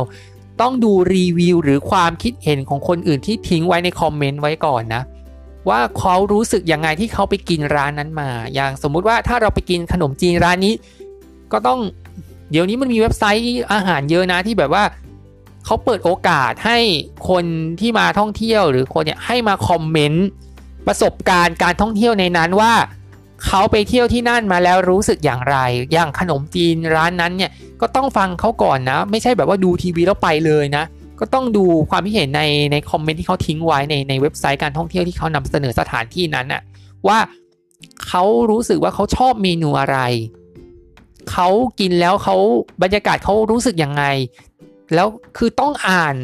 [0.60, 5.02] ต้องดูรีวิวหรือความคิดเห็นของคนอื่นที่ทิ้งไว้ในคอมเมนต์ไว้ก่อนนะ
[5.68, 10.74] ว่าเขารู้สึกยังไงที่เขาไปกินร้านนั้นมา อย่างสมมุติว่าถ้าเราไปกินขนมจีนร้านนี้
[11.52, 11.80] ก็ต้อง
[12.50, 14.84] เดี๋ยวนี้มันมีเว็บไซต์อาหารเยอะนะที่แบบว่า
[15.64, 16.78] เขาเปิดโอกาสให้
[17.28, 17.44] คน
[17.80, 20.26] ที่มาท่องเที่ยวหรือคนเนี่ยให้มาคอมเมนต์
[20.86, 22.72] ประสบการณ์การท่องเที่ยวในนั้นว่า
[23.46, 25.56] เขาไปเที่ยวที่นั่นมาแล้วรู้สึกอย่างไร
[25.92, 27.50] อย่างขนมจีนร้านนั้นเนี่ย
[27.80, 30.84] ก็ต้องฟังเขาก่อนนะ ไม่ใช่แบบว่าดูทีวีแล้วไปเลยนะ
[31.20, 36.62] ก็ต้องดูความคิดเห็นในในคอมเมนต์ที่เขาทิ้งไว้ในในเว็บไซต์การท่องเที่ยวที่เขานำเสนอสถานที่นั้นน่ะ
[37.08, 37.18] ว่า
[38.06, 39.98] เขารู้สึกว่าเขาชอบเมนูอะไร
[41.30, 41.48] เขา
[41.80, 42.36] กินแล้วเขา
[42.82, 44.04] บรรยากาศเขารู้สึกยังไง
[44.94, 46.16] แล้วคือต้องอ่าน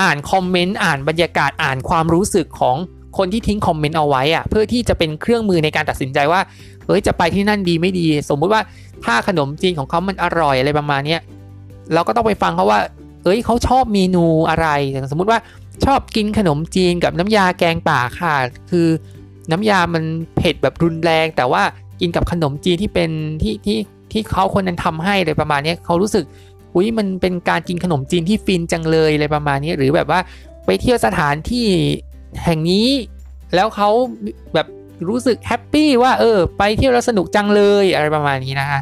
[0.00, 2.76] อ่านคอมเมนต์อ่านบรรยากาศอ่านความรู้สึกของ
[3.18, 6.40] คนที่ทิ้งคอมเมนต์เอาไว้อะเพื่อที่จะเป็นเครื่องมือในการตัดสินใจว่า
[6.86, 8.62] เฮ้ยจะไปที่นั่นดีไม่ดี สมมุติว่า
[9.04, 11.18] ถ้าขนมจีนของเขามันอร่อยอะไรประมาณนี้
[11.94, 12.80] เราก็ต้องไปฟังเขาว่า
[13.24, 14.66] เอ้ยเขาชอบเมนูอะไร
[15.10, 15.38] สมมุติว่า
[15.84, 18.34] ชอบกินขนมจีนกับน้ำยาแกงป่าค่ะ
[18.70, 18.88] คือ
[19.50, 20.04] น้ำยามัน
[20.36, 21.62] เผ็ดแบบรุนแรง แต่ว่า
[22.00, 23.10] กินกับขนมจีนที่เป็น
[23.42, 23.78] ที่ที่
[24.12, 26.24] ที่เขาคนนั้นทำให้เลยประมาณนี้เขารู้สึก
[26.74, 30.20] อุ้ยมันเป็นการกินขนมจีนที่ฟินจังเลยอะไรประมาณนี้ หรือแบบว่า
[30.66, 31.66] ไปเที่ยวสถานที่
[32.44, 32.88] แห่งนี้
[33.54, 33.88] แล้วเขา
[34.54, 34.66] แบบ
[35.08, 38.80] รู้สึกแฮปปี้ว่าเออไปเที่ยวแล้วสนุกจังเลยอะไรประมาณนี้นะฮะ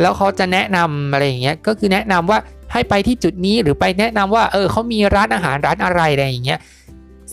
[0.00, 2.38] แล้วเขาจะแนะนำอะไรอย่างเงี้ยก็คือแนะนำว่า
[2.72, 6.60] ให้ไปที่จุดนี้หรือไปแนะนำว่าเออเขามีร้านอาหารร้านอะไรอะไรอย่างเงี้ย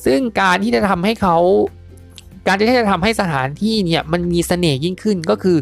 [0.06, 1.38] ซึ่งการที่จะทำให้เขา
[2.48, 5.58] การที่จะทำให้สถานที่เนี่ยมันมีเสน่ห์ยิ่งขึ้นก็คือ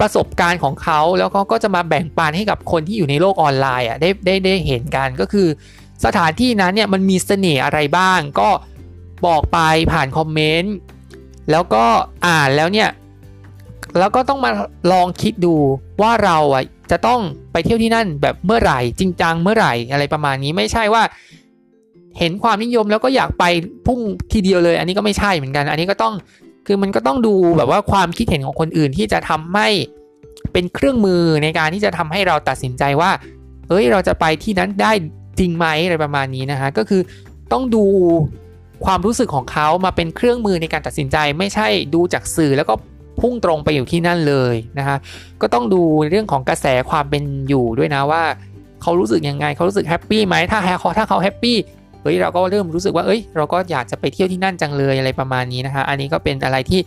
[0.00, 5.48] ประสบการณ์ของเขาแล้วเขาก็จะมาแบ่งปันให้กับคนที่อยู่ในโลกออนไลน์อะได้ได้ได้เห็นกันก็คือ
[6.04, 8.50] สถานที่นั้นเนี่ยมันมีเสน่ห์อะไรบ้าง ก็
[9.26, 9.58] บอกไป
[9.92, 10.74] ผ่านคอมเมนต์
[11.50, 11.84] แล้วก็
[12.26, 12.90] อ่านแล้วเนี่ย
[13.98, 14.50] แล้วก็ต้องมา
[14.92, 15.54] ลองคิดดู
[16.00, 17.20] ว่าเราอะ จะต้อง
[17.52, 21.02] ไปเที่ยวที่นั่นแบบเมื่อไหร่จริงจังเมื่อไหร่อะไรประมาณนี้ไม่ใช่ว่า
[22.18, 23.44] เห็นความนิยมแล้วก็อยากไป
[23.86, 24.00] พุ่ง
[24.32, 26.14] ทีเดียวเลย อันนี้ก็ไม่ใช่เหมือนกัน อันนี้ก็ต้อง
[26.66, 29.68] คือมันก็ต้องดูแบบว่าความคิดเห็นของคนอื่นที่จะทำให้
[30.52, 33.10] เป็นเครื่องมือในการที่จะทำให้เราตัดสินใจว่า
[33.68, 34.92] เอ้ยเราจะไปที่นั้นได้
[35.38, 37.02] จริงไหมอะไรประมาณนี้นะฮะก็คือ
[37.52, 37.84] ต้องดู
[38.84, 42.74] ความรู้สึกของเขามาเป็นเครื่องมือในการตัดสินใจ ไม่ใช่ดูจากสื่อแล้วก็
[43.20, 44.96] พุ่งตรงไปอยู่ที่นั่นเลยนะคะ
[45.42, 48.22] ก็ต้องดูเรื่องของกระแสความเป็นอยู่ด้วยนะว่า
[48.82, 51.56] เขารู้สึกยังไงเขารู้สึก happy ไหมถ้าเขาถ้าเขา happy
[52.02, 56.80] เฮ้ยเราก็เริ่มรู้สึกว่าเอ้ยเราก็อยากจะไปเที่ยวที่นั่นจังเลยอะไรประมาณนี้นะคะอันนี้ก็เป็นอะไรที่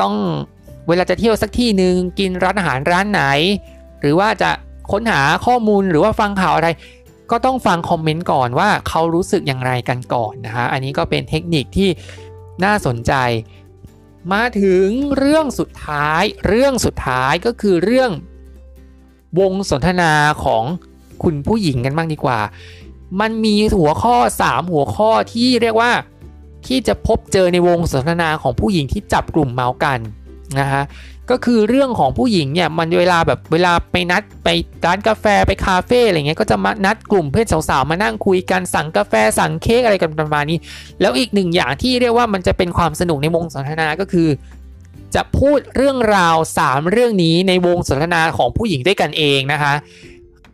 [0.00, 0.14] ต้อง
[0.88, 3.22] เวลาจะเที่ยวสักที่หนึ่งกินร้านอาหารร้านไหน
[4.00, 4.50] หรือว่าจะ
[4.92, 6.68] ค้นหาข้อมูลหรือว่าฟังข่าวอะไร
[7.30, 11.88] ก็ต้องฟัง comment ก่อนว่าเขารู้สึกอย่างไรกันก่อนนะคะอันนี้ก็เป็นเทคนิคที่
[12.64, 13.12] น่าสนใจ
[14.32, 18.10] มาถึงเรื่องสุดท้าย เรื่องสุดท้ายก็คือเรื่อง
[19.38, 20.12] วงสนทนา
[20.44, 20.64] ของ
[21.22, 22.40] คุณผู้หญิงกันบ้างดีกว่า
[23.20, 25.92] มันมีหัวข้อ 3 หัวข้อที่เรียกว่า
[26.66, 29.98] ที่จะพบเจอในวงสนทนาของผู้หญิงที่จับกลุ่มเมาส์กัน
[30.58, 30.82] นะฮะ
[31.30, 34.48] ก็คือเรื่องของผู้หญิงเนี่ยมันเวลาแบบเวลาไปนัดไป
[34.84, 40.58] ร้านกาแฟไปคาเฟ่อะไรเงี้ยก็จะมานัดกลุ่มเพื่อนสาวๆมานั่งคุยกันสั่งกาแฟสั่งเค้กอะไรกันประมาณนี้
[41.00, 44.28] แล้วอีกหนึ่งอย่างที่เรียกว่ามันจะเป็นความสนุกในวงสนทนาก็คือ
[45.14, 49.74] จะพูดเรื่องราว 3 เรื่องนี้ในวงสนทนาของผู้หญิงด้วยกันเองนะคะ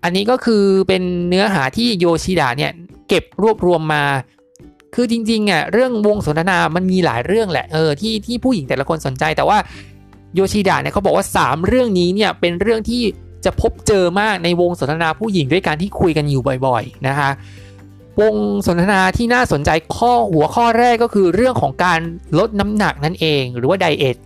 [0.05, 2.73] อันนี้ก็คือเป็นเนื้อหาที่โยชิดะเนี่ย
[3.09, 4.05] เก็บรวบรวมมา
[4.95, 9.59] คือจริงๆอะเรื่องวงสนทนามันมีหลายเรื่องแหละเออที่ที่ผู้หญิงแต่ละคนสนใจแต่ว่า
[10.35, 13.03] โยชิดะเนี่ยเขาบอกว่า 3 เรื่องนี้เนี่ยเป็นเรื่องที่
[13.45, 17.31] จะพบเจอมากในวงสนทนาผู้หญิงด้วยการที่คุยกันอยู่บ่อยๆนะคะ
[18.21, 18.35] วง
[18.67, 22.01] สนทนาที่น่าสนใจข้อหัวข้อแรกก็คือเรื่องของการ
[22.39, 24.17] ลดน้ำหนักนั่นเอง หรือว่าไดเอท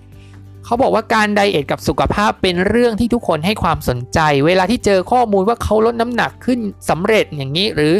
[0.64, 7.94] เขาบอกว่าการไดเอทกับสุขภาพเป็นเรื่องที่ทุกคนให้ความสนใจ เวลาที่เจอข้อมูลว่าเขาลดน้ำหนักขึ้นสำเร็จอย่างนี้หรือ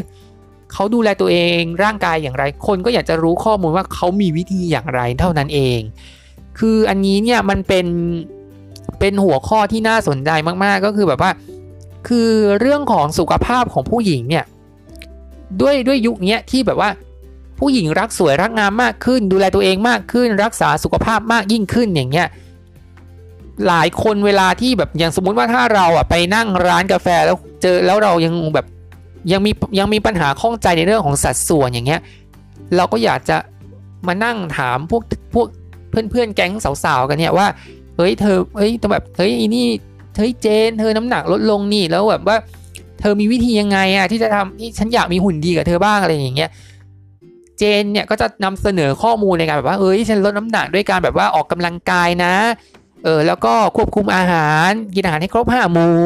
[0.72, 5.80] เขาดูแลตัวเองร่างกายอย่างไร คนก็อยากจะรู้ข้อมูลว่าเขามีวิธีอย่างไรเท่านั้นเอง
[6.58, 7.86] คืออันนี้เนี่ยมันเป็น
[9.00, 10.30] เป็นหัวข้อที่น่าสนใจ
[10.64, 11.32] มากๆ ก็คือแบบว่า
[12.08, 12.30] คือ
[12.60, 14.44] เรื่องของสุขภาพของผู้หญิงเนี่ย
[15.60, 16.90] ด้วยด้วยยุคนี้ที่แบบว่า
[17.58, 22.28] ผู้หญิงรักสวยรักงามมากขึ้น ดูแลตัวเองมากขึ้น รักษาสุขภาพมากยิ่งขึ้นอย่างเงี้ย
[23.66, 28.66] หลายคนเวลาที่แบบอย่างสมมุติว่าถ้าเราอะไปนั่งร้านกาแฟแล้วเจอแล้วเรายังแบบ
[29.32, 32.00] ยังมียังมีปัญหาข้องใจในเรื่องของสัดส่วนอย่างเงี้ย
[32.76, 33.36] เราก็อยากจะ
[34.06, 35.02] มานั่งถามพวก
[35.34, 35.48] พวก
[35.96, 36.52] เพื่อนเพื่อนแก๊ง
[36.84, 37.46] สาวๆกันเนี่ยว่า
[37.96, 39.66] เฮ้ยเธอเฮ้ยแบบเฮ้ยนี่
[40.16, 42.36] เฮ้ยเจน เธอน้ำหนักลดลงนี่แล้วแบบว่า
[43.00, 46.50] เธอมีวิธียังไงอะที่จะทำที่ฉันอยากมีหุ่นดีกับเธอบ้างอะไรอย่างเงี้ย
[47.58, 52.34] เจนเนี่ยก็จะนำเสนอข้อมูลในการแบบว่าเอ้ยฉันลดน้ำหนักด้วยการแบบว่าออกกำลังกายนะ
[53.04, 55.98] เออแล้วก็ควบคุมอาหารกินอาหารให้ครบห้าหมู่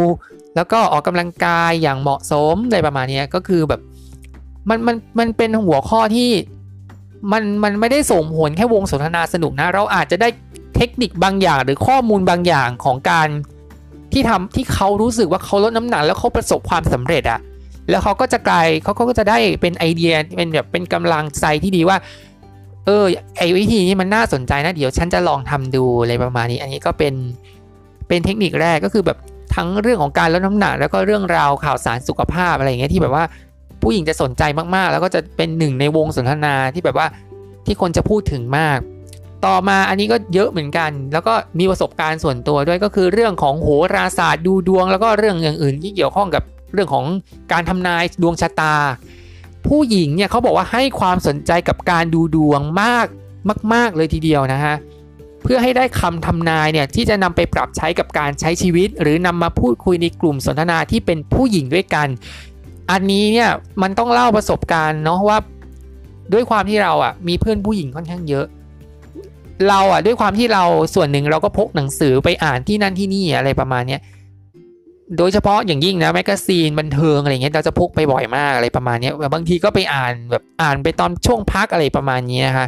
[0.57, 3.81] แล้วก็ออกกำลังกายอย่างเหมาะสมอะไรประมาณนี้ก็คือแบบ
[4.69, 6.31] มันมันมันเป็นหัวข้อที่
[7.33, 10.29] มันมันไม่ได้ส่งผลแค่วงสนทนาสนุกนะ เราอาจจะได้
[10.77, 13.29] เทคนิคบางอย่างหรือข้อมูลบางอย่างของการ
[14.13, 17.41] ที่ทำที่เขารู้สึกว่าเขาลดน้ำหนักแล้วเขาประสบความสำเร็จอะ
[17.91, 21.97] แล้วเขาก็จะกลายเขาก็จะได้เป็นไอเดียเป็นแบบเป็นกำลังใจที่ดีว่า
[22.87, 23.05] เออ
[23.39, 27.15] ไอวิธีนี้มันน่าสนใจนะเดี๋ยวฉันจะลองทำดูอะไรประมาณนี้ อันนี้ก็เป็น
[28.09, 29.19] เป็นเทคนิคแรกก็คือแบบ
[29.55, 33.25] ทั้งเรื่องของการลดน้ำหนัก แล้วก็เรื่องราวข่าวสารสุขภาพอะไรอย่างเงี้ยที่แบบว่า
[33.83, 34.43] ผู้หญิงจะสนใจ
[34.75, 37.07] มากๆ แล้วก็จะเป็นหนึ่งในวงสนทนาที่แบบว่า
[37.67, 38.79] ที่คนจะพูดถึงมาก
[39.47, 46.43] ต่อมาอันนี้ก็เยอะเหมือนกัน แล้วก็มีประสบการณ์ส่วนตัวด้วยก็คือเรื่องของโหราศาสตร์ดูดวง แล้วก็เรื่องอย่างอื่นที่เกี่ยวข้องกับ
[46.75, 47.07] เรื่องของ
[47.53, 48.75] การทำนายดวงชะตา
[49.67, 53.07] ผู้หญิงเนี่ยเขาบอกว่าให้ความสนใจกับการดูดวงมาก
[53.73, 54.77] มาก ๆ เลยทีเดียวนะฮะ
[55.43, 62.09] เพื่อให้ได้คำทำนายเนี่ยที่จะนำไปปรับใช้กับการใช้ชีวิต หรือนำมาพูดคุยในกลุ่มสนทนาที่เป็นผู้หญิงด้วยกัน
[62.91, 63.51] อันนี้เนี่ย
[63.83, 65.39] มันต้องเล่าประสบการณ์เนาะว่า
[66.33, 68.47] ด้วยความที่เราอะมีเพื่อนผู้หญิงค่อนข้างเยอะ
[69.69, 70.65] เราอะด้วยความที่เรา
[70.95, 74.01] ส่วนหนึ่งเราก็พกหนังสือไปอ่านที่นั่นที่นี่อะไรประมาณเนี้ย
[75.19, 82.67] โดยเฉพาะอย่างยิ่งนะ magazine บันเทิงอะไรเงี้ยเราจะพกไปบ่อยมากอะไรประมาณนี้บางทีก็ไปอ่านแบบอ่านไปตอนช่วงพักอะไรประมาณนี้นะคะ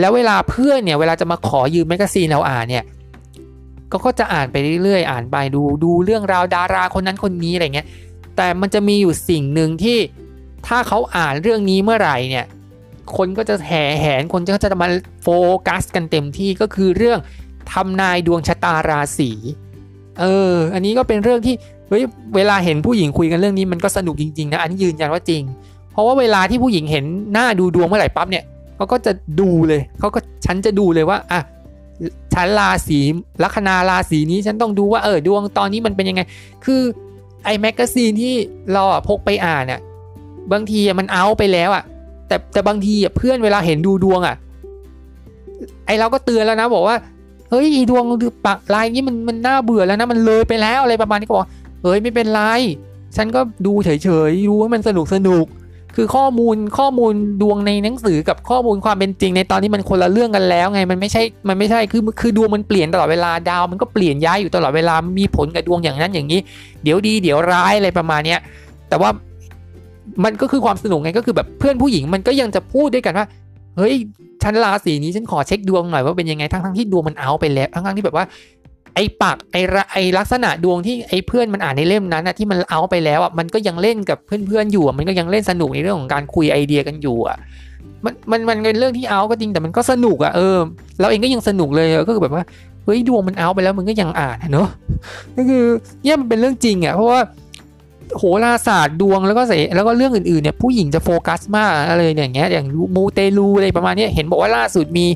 [0.00, 2.84] แล้วเวลาเพื่อนเนี่ยเวลาจะมาขอยืม magazine เราอ่านเนี่ย
[3.92, 7.86] ก็ก็จะอ่านไปเรื่อยๆ อ่านไปดูดูเรื่องราวดาราคนนั้นคนนี้อะไรเงี้ย
[8.36, 9.98] แต่มันจะมีอยู่สิ่งหนึ่งที่
[10.66, 12.46] ถ้าเขาอ่านเรื่องนี้เมื่อไหร่เนี่ย
[13.16, 14.88] คนก็จะแห่แหนคนก็จะมา
[15.22, 15.28] โฟ
[15.66, 17.18] กัสกันเต็มที่ก็คือเรื่อง
[17.72, 19.30] ทำนายดวงชะตาราศี
[20.20, 21.54] เออ อันนี้ก็เป็นเรื่องที่
[21.88, 22.02] เฮ้ย
[22.34, 25.42] เวลาเห็นผู้หญิงคุยกันเรื่องนี้มันก็สนุกจริงๆนะอันนี้ยืนยันว่าจริง
[25.92, 28.44] เพราะว่าเวลาที่ผู้หญิงเห็นหน้าดูดวงเมื่อไหร่ปั๊บเนี่ย
[28.76, 31.40] เขาก็จะดูเลยเขาก็ฉันจะดูเลยว่าอะ
[32.34, 33.00] ฉันราศี
[33.42, 36.20] ลัคนาราศีนี้ฉันต้องดูว่าเออดวงตอนนี้มันเป็นยังไง
[36.64, 36.80] คือ
[37.46, 38.34] ไอ้ magazine ที่
[38.72, 39.80] เราอะพกไปอ่านเนี่ย
[40.52, 41.84] บางทีมันเอาไปแล้วอะ
[42.28, 44.36] แต่แต่บางทีเพื่อนเวลาเห็นดูดวงอะ
[45.86, 46.96] ไอเราก็เตือนแล้วนะบอกว่า
[47.50, 48.04] เฮ้ยดวง
[48.46, 51.48] รายปักษ์นี้มันมันน่าเบื่อแล้วนะมันเลยไปแล้วอะไรประมาณนี้ก็บอก
[51.82, 52.40] เฮ้ยไม่เป็นไร
[53.16, 55.46] ฉันก็ดูเฉยๆดูว่ามันสนุกสนุก
[55.96, 66.40] คือข้อมูลข้อมูลดวงในหนังสือกับข้อมูลความเป็นจริงในตอนนี้มันคนละเรื่องกันแล้วไงมันไม่ใช่มันไม่ใช่คือคือดวงมันเปลี่ยนตลอดเวลาดาว มันก็เปลี่ยนย้ายอยู่ตลอดเวลามีผลกับดวงอย่างนั้นอย่างนี้
[66.82, 68.40] เดี๋ยวดีเดี๋ยวร้ายอะไรประมาณเนี้ย
[68.88, 69.10] แต่ว่า
[70.24, 73.26] มันก็คือความสนุกไงก็คือแบบเพื่อนผู้หญิงมันก็ยังจะพูดด้วยกันว่า
[73.76, 73.94] เฮ้ย
[74.42, 78.24] ฉันราศีนี้ฉันขอเช็คดวงหน่อยว่าเป็นยังไงทั้งทั้งที่ดวงมันเอาไปแล้วทั้งทั้งที่แบบว่า
[78.96, 79.60] ไอ้ปากไอ้
[79.92, 87.36] ไอ้ลักษณะดวงที่ไอ้เพื่อนมันอ่านในเล่มนั้นนะที่มันเอาไปแล้วอะมันก็ยังเล่นกับเพื่อนๆอยู่มันก็ยังเล่นสนุกในเรื่องของการคุยไอเดียกันอยู่อะ
[88.04, 90.56] มันมันมันเป็นเรื่องที่เอาก็จริงแต่มันก็สนุกอะเออ
[91.00, 92.44] เราเองก็ยังสนุกเลยก็คือแบบว่า
[92.84, 94.68] เฮ้ยดวงมันเอาไปแล้วมันก็ยังอ่านเนาะ
[95.36, 95.64] ก็คือ
[96.02, 97.20] เนี่ยมันเป็นเรื่องจริงอะเพราะว่า
[98.18, 102.66] โหราศาสตร์ดวงแล้วก็เสแล้วก็เรื่องอื่นๆเนี่ยผู้หญิงจะโฟกัสมากอะไรอย่างเงี้ยอย่าง
[102.96, 105.06] มูเตลูอะไรประมาณนี้เห็นบอกว่าล่าสุดมี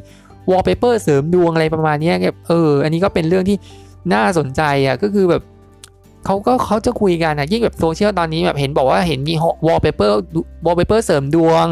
[0.50, 3.56] วอลเปเปอร์เสริมดวงอะไรประมาณนี้แบบเออ อันนี้ก็เป็นเรื่องที่
[4.12, 5.42] น่าสนใจอะก็คือแบบ
[6.26, 9.34] เขาก็เขาจะคุยกันอะยิ่งแบบโซเชียลตอนนี้แบบเห็นบอกว่าเห็นมี
[9.66, 10.16] วอลเปเปอร์
[10.66, 11.66] วอลเปเปอร์เสริมดวง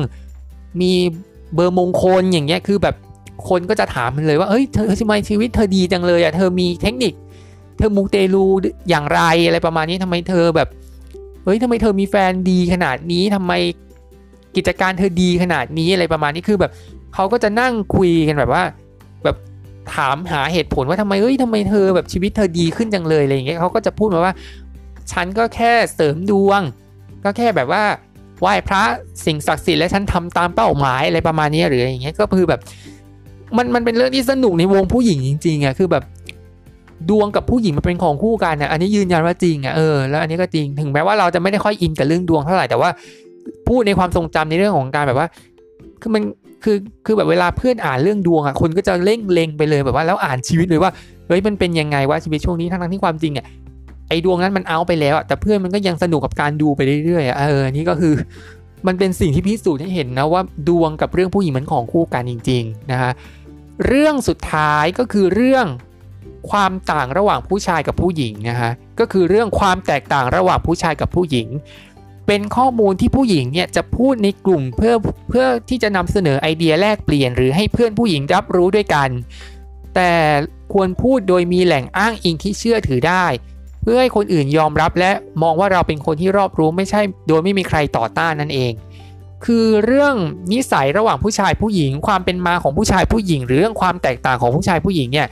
[0.81, 0.93] มี
[1.55, 2.95] เบอร์มงคลอย่างเงี้ยคือแบบ
[3.49, 7.13] คนก็จะถามมันเลยว่าเฮ้ยเธอทำไมชีวิตเธอดีจังเลยอะเธอมีเทคนิค
[7.79, 8.45] เธอมูเตลู
[8.89, 10.69] อย่างไรอะไรประมาณนี้ทำไมเธอแบบ
[11.45, 13.53] เฮ้ยทำไมเธอมีแฟนดีขนาดนี้ทำไม
[14.57, 16.73] กิจการเธอดีขนาดนี้อะไรประมาณนี้คือแบบ
[17.15, 18.63] เขาก็จะนั่งคุยกันแบบว่า
[19.25, 19.37] แบบ
[19.95, 24.35] ถามหาเหตุผลว่าทำไมเอ้ยทำไมเธอแบบชีวิตเธอดีขึ้นจังเลยอะไรอย่างเงี้ยเขาก็จะพูดมาว่า
[25.13, 26.61] ฉันก็แค่เสริมดวง
[27.25, 27.83] ก็แค่แบบว่า
[28.41, 28.83] ไหว้พระ
[29.25, 32.61] สิ่งศักดิ์สิทธิ์และฉันทำตามเป้าหมายอะไรประมาณนี้หรืออย่างเงี้ยก็คือแบบ
[33.57, 36.05] มันมันเป็นเรื่องที่สนุกในวงผู้หญิงจริงๆอะคือแบบ
[37.11, 42.91] ดวงกับผู้หญิงมันเป็นของคู่กันอะอันนี้ยืนยันว่าจริงอะเออแล้วอันนี้ก็จริงถึงแม้ว่าเราจะไม่ได้ค่อยอินกับเรื่องดวงเท่าไหร่แต่ว่า
[43.69, 45.29] พูดในความทรงจำในเรื่องของการแบบว่า
[46.01, 46.23] คือมัน
[46.65, 50.91] คือคือแบบเวลาเพื่อนอ่านเรื่องดวงอะคนก็จะเล่งเลงไปเลยแบบว่าแล้วอ่านชีวิตเลยว่า
[51.29, 53.47] เฮ้ยมันเป็นยังไงวะชีวิตช่วงนี้ทั้งที่ความจริงอะ
[54.09, 58.15] ไอ้ดวงนั้นมันเอาไปแล้วอะแต่เพื่อนมันก็ยังสนุกกับการดูไปเรื่อยๆอะเออนี่ก็คือ
[58.87, 63.13] มันเป็นสิ่งที่พิสูจน์ให้เห็นนะว่าดวงกับเรื่องผู้หญิงมันของคู่กันจริงๆนะฮะ
[63.87, 65.67] เรื่องสุดท้ายก็คือเรื่อง
[66.51, 71.49] ความต่างระหว่างผู้ชายกับผู้หญิงนะฮะก็คือเรื่องความแตกต่างระหว่างผู้ชายกับผู้หญิง
[72.29, 74.95] เป็นข้อมูลที่ผู้หญิงเนี่ยจะพูดในกลุ่มเพื่อ
[75.29, 79.09] เพื่อที่จะนำเสนอไอเดียแลกเปลี่ยน หรือให้เพื่อนผู้หญิงรับรู้ด้วยกัน
[79.95, 80.13] แต่
[80.73, 83.27] ควรพูดโดยมีแหล่งอ้างอิงที่เชื่อถือได้
[83.83, 85.13] เพื่อให้คนอื่นยอมรับและ
[85.43, 88.73] มองว่าเราเป็นคนที่รอบรู้ไม่ใช่ โดยไม่มีใครต่อต้านนั่นเอง
[89.45, 90.15] คือเรื่อง
[90.53, 95.27] นิสัยระหว่างผู้ชายผู้หญิง ความเป็นมาของผู้ชายผู้หญิง หรือเรื่องความแตกต่างของผู้ชายผู้หญิงเนี่ย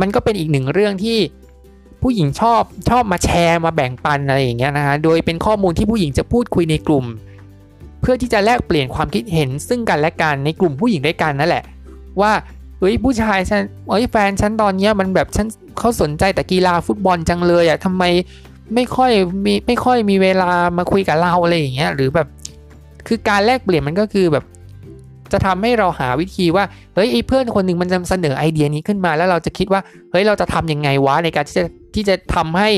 [0.00, 1.18] มันก็เป็นอีกหนึ่งเรื่องที่
[2.02, 7.04] ผู้หญิงชอบชอบมาแชร์มาแบ่งปันอะไรอย่างเงี้ยนะฮะโดยเป็นข้อมูลที่ผู้หญิงจะพูดคุยในกลุ่ม
[8.00, 11.64] เพื่อที่จะแลกเปลี่ยนความคิดเห็นซึ่งกันและกันในกลุ่มผู้หญิงด้วยกันนั่นแหละ
[12.20, 12.32] ว่า
[12.78, 15.46] เฮ้ยผู้ชายฉันเฮ้ยแฟนฉันตอนเนี้ยมันแบบฉัน
[15.78, 18.04] เขาสนใจแต่กีฬาฟุตบอลจังเลยอะทำไม
[18.74, 19.10] ไม่ค่อย
[19.44, 22.28] มีไม่ค่อยมีเวลามาคุยกับเราอะไรอย่างเงี้ยหรือแบบ
[23.06, 24.44] คือการแลกเปลี่ยนมันก็คือแบบ
[25.32, 29.80] จะทำให้เราหาวิธีว่าเฮ้ยไอ้เพื่อนคนหนึ่งมันจะเสนอไอเดียนี้ขึ้นมาแล้วเราจะคิดว่า
[30.10, 31.64] เฮ้ยเราจะทํำยังไงวะในการที่จะ
[31.94, 32.70] ที่จะทำให้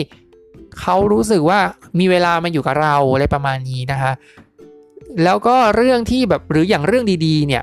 [0.80, 1.60] เขารู้สึกว่า
[1.98, 4.12] มีเวลามาอยู่กับเราอะไรประมาณนี้นะคะ
[5.24, 7.62] แล้วก็เรื่องที่แบบหรืออย่างเรื่องดีๆเนี่ย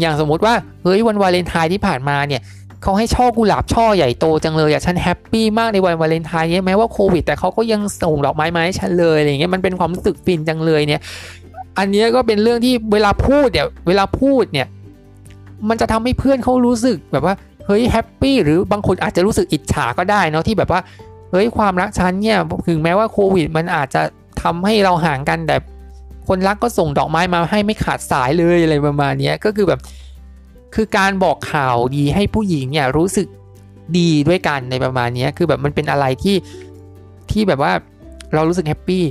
[0.00, 2.40] อย่างสมมติว่าเฮ้ยวันวาเลนไทน์ที่ผ่านมาเนี่ย
[2.82, 11.00] เขาให้ช่อกุหลาบช่อใหญ่โตจังเลยอะฉัน happy มากในวันวาเลนไทน์เนี่ยแม้ว่าโควิด แต่เขาก็ยังส่งดอกไม้มาให้ฉันเลยอะไรเงี้ยมันเป็นความรู้สึกฟินจังเลยเนี่ย
[11.78, 14.66] อันนี้ก็เป็นเรื่องที่เวลาพูดเนี่ยเวลาพูดเนี่ย
[15.68, 17.34] มันจะทำให้เพื่อนเขารู้สึกแบบว่า
[17.66, 20.80] เฮ้ย happy หรือบางคนอาจจะรู้สึกอิจฉาก็ได้เนาะที่แบบว่า
[21.30, 22.38] เฮ้ยความรักฉันเนี่ย
[22.68, 24.02] ถึงแม้ว่าโควิด มันอาจจะ
[24.42, 25.56] ทำให้เราห่างกันแต่
[26.28, 29.80] คนรักก็ส่งดอกไม้มาให้ไม่ขาดสายเลยอะไรประมาณนี้ก็คือแบบ
[30.74, 33.26] คือการบอกข่าวดีให้ผู้หญิงเนี่ยรู้สึก
[33.98, 36.36] ดีด้วยกันในประมาณนี้คือแบบมันเป็นอะไรที่
[37.30, 37.72] ที่แบบว่า
[38.34, 39.04] เรารู้สึกแฮปปี้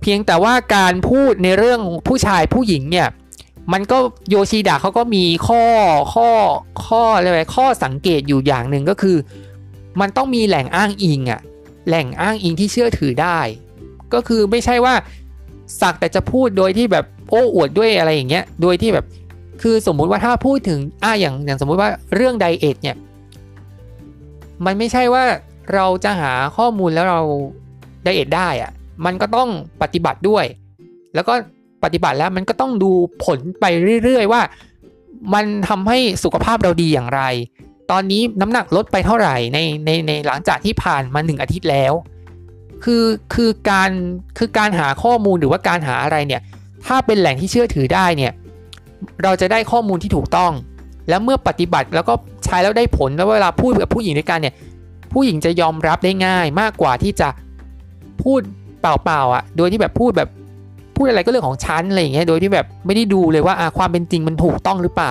[0.00, 3.06] เพียงแต่ว่าการพูดในเรื่องผู้ชายผู้หญิงเนี่ย
[3.72, 3.98] มันก็
[4.30, 5.62] โยชิดะเขาก็มีข้อ
[6.14, 6.28] ข้อ
[6.86, 9.16] ข้ออะไรข้อสังเกตอยู่อย่างหนึ่งก็คือ
[10.00, 11.40] มันต้องมีแหล่งอ้างอิงอะ
[11.88, 13.38] แหล่งอ้างอิงที่เชื่อถือได้
[14.14, 14.94] ก็คือไม่ใช่ว่า
[15.80, 19.06] สักแต่จะพูดโดยที่แบบโอ้อวดด้วยอะไรอย่างเงี้ยโดยที่แบบ
[19.62, 22.96] คือสมมุติว่าถ้าพูดถึงอ่าอย่างอย่างสมมุติว่าเรื่องไดเอทเนี่ย
[24.64, 25.24] มันไม่ใช่ว่า
[25.74, 27.20] เราจะหาข้อมูลแล้วเรา
[28.04, 28.70] ไดเอทได้อะ
[29.04, 29.48] มันก็ต้อง
[29.82, 30.44] ปฏิบัติด้วย
[31.14, 31.34] แล้วก็
[31.84, 32.90] ปฏิบัติแล้วมันก็ต้องดู
[33.24, 33.64] ผลไป
[34.04, 34.42] เรื่อยๆ ว่า
[35.34, 37.22] มันทำให้สุขภาพเราดีอย่างไร
[37.90, 41.92] ตอนนี้น้ำหนักลดไปเท่าไหร่ในในในหลังจากที่ผ่านมาหนึ่งอาทิตย์แล้ว
[42.84, 43.04] คือ
[43.34, 43.90] คือการ
[44.38, 46.40] คือการหาข้อมูลหรือว่าการหาอะไรเนี่ย
[46.86, 48.32] ถ้าเป็นแหล่งที่เชื่อถือได้เนี่ย
[49.22, 50.52] เราจะได้ข้อมูลที่ถูกต้อง
[51.08, 52.14] แล้วเมื่อปฏิบัติแล้วก็
[52.44, 54.54] ใช้แล้วได้ผลแล้วเวลาพูดกับผู้หญิงด้วยกันเนี่ย
[55.12, 57.28] ผู้หญิงจะยอมรับได้ง่ายมากกว่าที่จะ
[58.22, 58.40] พูด
[58.80, 60.28] เปล่าๆอะ โดยที่แบบพูดแบบ
[61.00, 65.10] พูดอะไรก็เรื่องของฉันอะไรอย่างเงี้ยโดยที่แบบไม่ได้ดูเลยว่าความเป็นจริงมันถูกต้องหรือเปล่า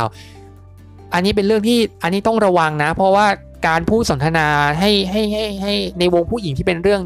[1.13, 3.27] อันนี้เป็นเรื่องที่อันนี้ต้องระวังนะ เพราะว่า
[3.67, 4.47] การพูดสนทนา
[4.79, 7.01] ให้ให้ให้ให้ในวงผู้หญิงที่เป็นเรื่อง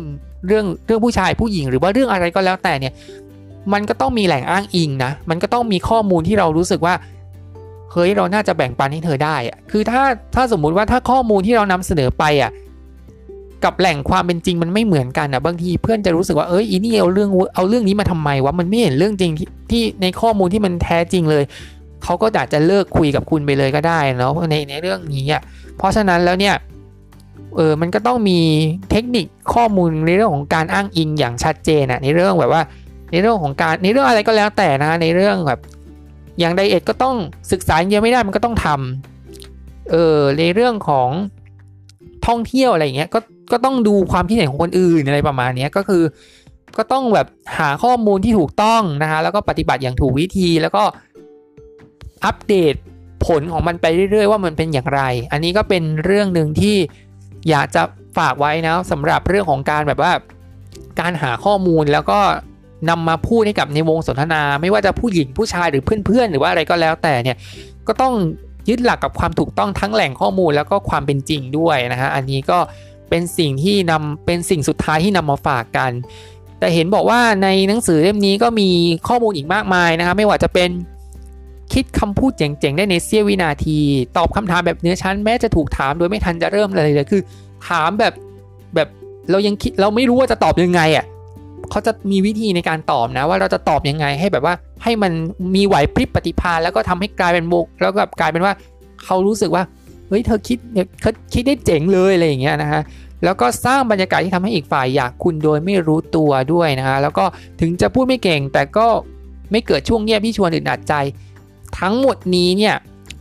[0.47, 2.93] เรื่องเรื่องผู้ชายผู้หญิง หรือว่าเรื่องอะไรก็แล้วแต่เนี่ย
[3.73, 6.95] มันก็ต้องมีแหล่งอ้างอิงนะ มันก็ต้องมีข้อมูลที่เรารู้สึกว่า
[7.91, 10.03] เฮ้ยเราน่าจะแบ่งปันให้เธอได้อะคือถ้า
[10.35, 12.51] ถ้าสมมุติว่าถ้าข้อมูลที่เรานำเสนอไปอะ
[13.65, 19.31] กับแหล่งความเป็นจริงมันไม่เหมือนกันอะบางทีเพื่อนจะรู้สึกว่าเอ้ยอีนี่เอาเรื่องเอาเรื่องนี้มาทำไมวะมันไม่เห็นเรื่องจริง
[19.71, 21.43] ที่ในข้อมูลที่มันแท้จริงเลย
[22.03, 25.41] เขาก็อาจจะเลิกคุยกับคุณไปเลยก็ได้เนาะในในเรื่องนี้อะ
[25.77, 26.55] เพราะฉะนั้นแล้วเนี่ย
[27.55, 28.39] เออมันก็ต้องมี
[28.91, 32.61] เทคนิคข้อมูลในเรื่องของการอ้างอิงอย่างชัดเจนอะในเรื่องแบบว่า
[33.11, 35.59] ในเรื่องของการในเรื่องอะไรก็แล้วแต่นะในเรื่องแบบ
[36.39, 37.15] อย่างไดเอทก็ต้อง
[37.51, 41.09] ศึกษาเยอะไม่ได้มันก็ต้องทำเออในเรื่องของ
[42.27, 43.19] ท่องเที่ยวอะไรเงี้ยก็
[43.51, 46.03] ก็ต้องดูความคิดเห็นของคนอื่นอะไรประมาณนี้ก็คือ
[46.77, 47.27] ก็ต้องแบบ
[47.57, 50.83] หาข้อมูลที่ถูกต้องนะฮะแล้วก็ปฏิบัติอย่างถูกวิธีแล้วก็
[52.25, 52.73] อัปเดต
[53.25, 56.75] ผลของมันไปเรื่อยๆ ว่ามันเป็นอย่างไร อันนี้ก็เป็นเรื่องหนึ่งที่
[57.49, 57.81] อยากจะ
[58.17, 60.11] ฝากไว้นะสำหรับเรื่องของการแบบว่า
[60.99, 62.19] การหาข้อมูลแล้วก็
[62.89, 67.37] นำมาพูดให้กับในวงสนทนา ไม่ว่าจะผู้หญิงผู้ชายหรือเพื่อนๆ หรือว่าอะไรก็แล้วแต่เนี่ย
[67.87, 68.13] ก็ต้อง
[68.69, 72.59] ยึดหลักกับความถูกต้องทั้งแหล่งข้อมูลแล้วก็ความเป็นจริงด้วยนะฮะอันนี้ก็
[73.15, 75.91] เป็นสิ่งที่นำเป็นสิ่งสุดท้ายที่นำมาฝากกัน
[76.59, 78.69] แต่เห็นบอกว่าในหนังสือเล่มนี้ก็มี
[79.07, 80.69] ข้อมูลอีกมากมายนะครับไม่ว่าจะเป็น
[81.73, 83.79] คิดคำพูดเจ๋งๆ ได้ในเสี้ยววินาที
[84.17, 87.21] ตอบคำถามแบบเนื้อชั้นแม้จะถูกถามโดยไม่ทันจะเริ่มเลยเลยคือ
[87.67, 88.13] ถามแบบ
[88.75, 88.87] แบบ
[89.29, 91.05] เรายังคิดเราไม่รู้ว่าจะตอบยังไงอะ
[91.69, 95.11] เขาจะมีวิธีในการตอบนะว่าเราจะตอบยังไงให้แบบว่าให้มัน
[95.55, 98.53] มีไหวพริบปฏิภาณแล้วก็ทำให้กลายเป็นมุกแล้วก็กลายเป็นว่า
[99.03, 99.63] เขารู้สึกว่า
[100.13, 100.57] ฮ้ยเธอคิด
[101.01, 102.81] เขาคิดได้เจ๋งเลยอะไรอย่างเงี้ยนะฮะ
[103.23, 107.25] แล้วก็สร้างบรรยากาศที่ทำให้อีกฝ่ายอยากคุณโดยไม่รู้ตัวด้วยนะฮะแล้วก็
[107.61, 108.87] ถึงจะพูดไม่เก่ง แต่ก็
[109.51, 110.93] ไม่เกิดช่วงเงียบที่ชวนอึดอัดใจ
[111.79, 112.75] ทั้งหมดนี้เนี่ย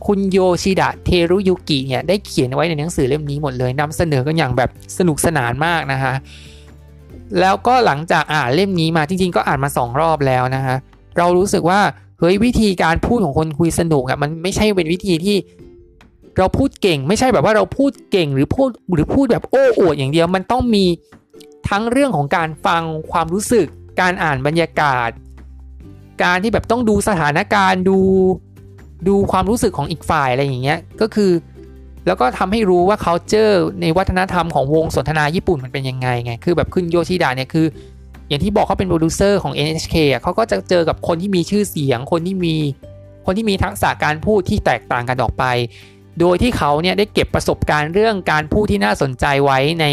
[0.05, 6.13] คุณโยชิดะเทรุยุกิเนี่ยได้เขียนไว้ในหนังสือเล่มนี้หมดเลยนำเสนอกันอย่างแบบสนุกสนานมากนะฮะ
[7.39, 10.75] แล้วก็หลังจากอ่านเล่มนี้มาจริง ๆ ก็อ่านมาสองรอบแล้วนะฮะ
[11.17, 11.79] เรารู้สึกว่า
[12.19, 15.35] เฮ้ยวิธีการพูดของคนคุยสนุกอะมันไม่ใช่เป็นวิธีที่
[16.37, 20.85] เราพูดเก่ง ไม่ใช่แบบว่าเราพูดเก่งหรือพูดหรือพูดแบบโอ้อวดอย่างเดียว มันต้องมี
[21.69, 23.67] ทั้งเรื่องของการฟังความรู้สึก
[24.01, 25.09] การอ่านบรรยากาศ
[26.23, 27.99] การที่แบบต้องดูสถานการณ์ดู
[29.07, 31.31] ดูความรู้สึกของอีกฝ่ายอะไรอย่างเงี้ยก็คือ
[32.07, 37.65] แล้วก็ทำให้รู้ว่า culture ในวัฒนธรรมของวงสนทนาญี่ปุ่นมันเป็นยังไงไงคือแบบคุณโยชิดะเนี่ยคือ
[38.27, 42.55] อย่างที่บอกเขาเป็นโปรดิวเซอร์ของ NHK อะเขาก็จะเจอกับคนที่มีชื่อเสียง คนที่มี
[43.25, 45.43] คนที่มีทักษะการพูดที่แตกต่างกันออกไป
[46.19, 49.85] โดยที่เขาเนี่ยได้เก็บประสบการณ์เรื่องการพูดที่น่าสนใจไว้ใน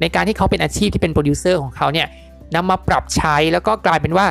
[0.00, 2.06] ในการที่เขาเป็นอาชีพที่เป็นโปรดิวเซอร์ของเขาเนี่ย
[2.54, 4.26] นำมาปรับใช้แล้วก็กลายเป็นว่า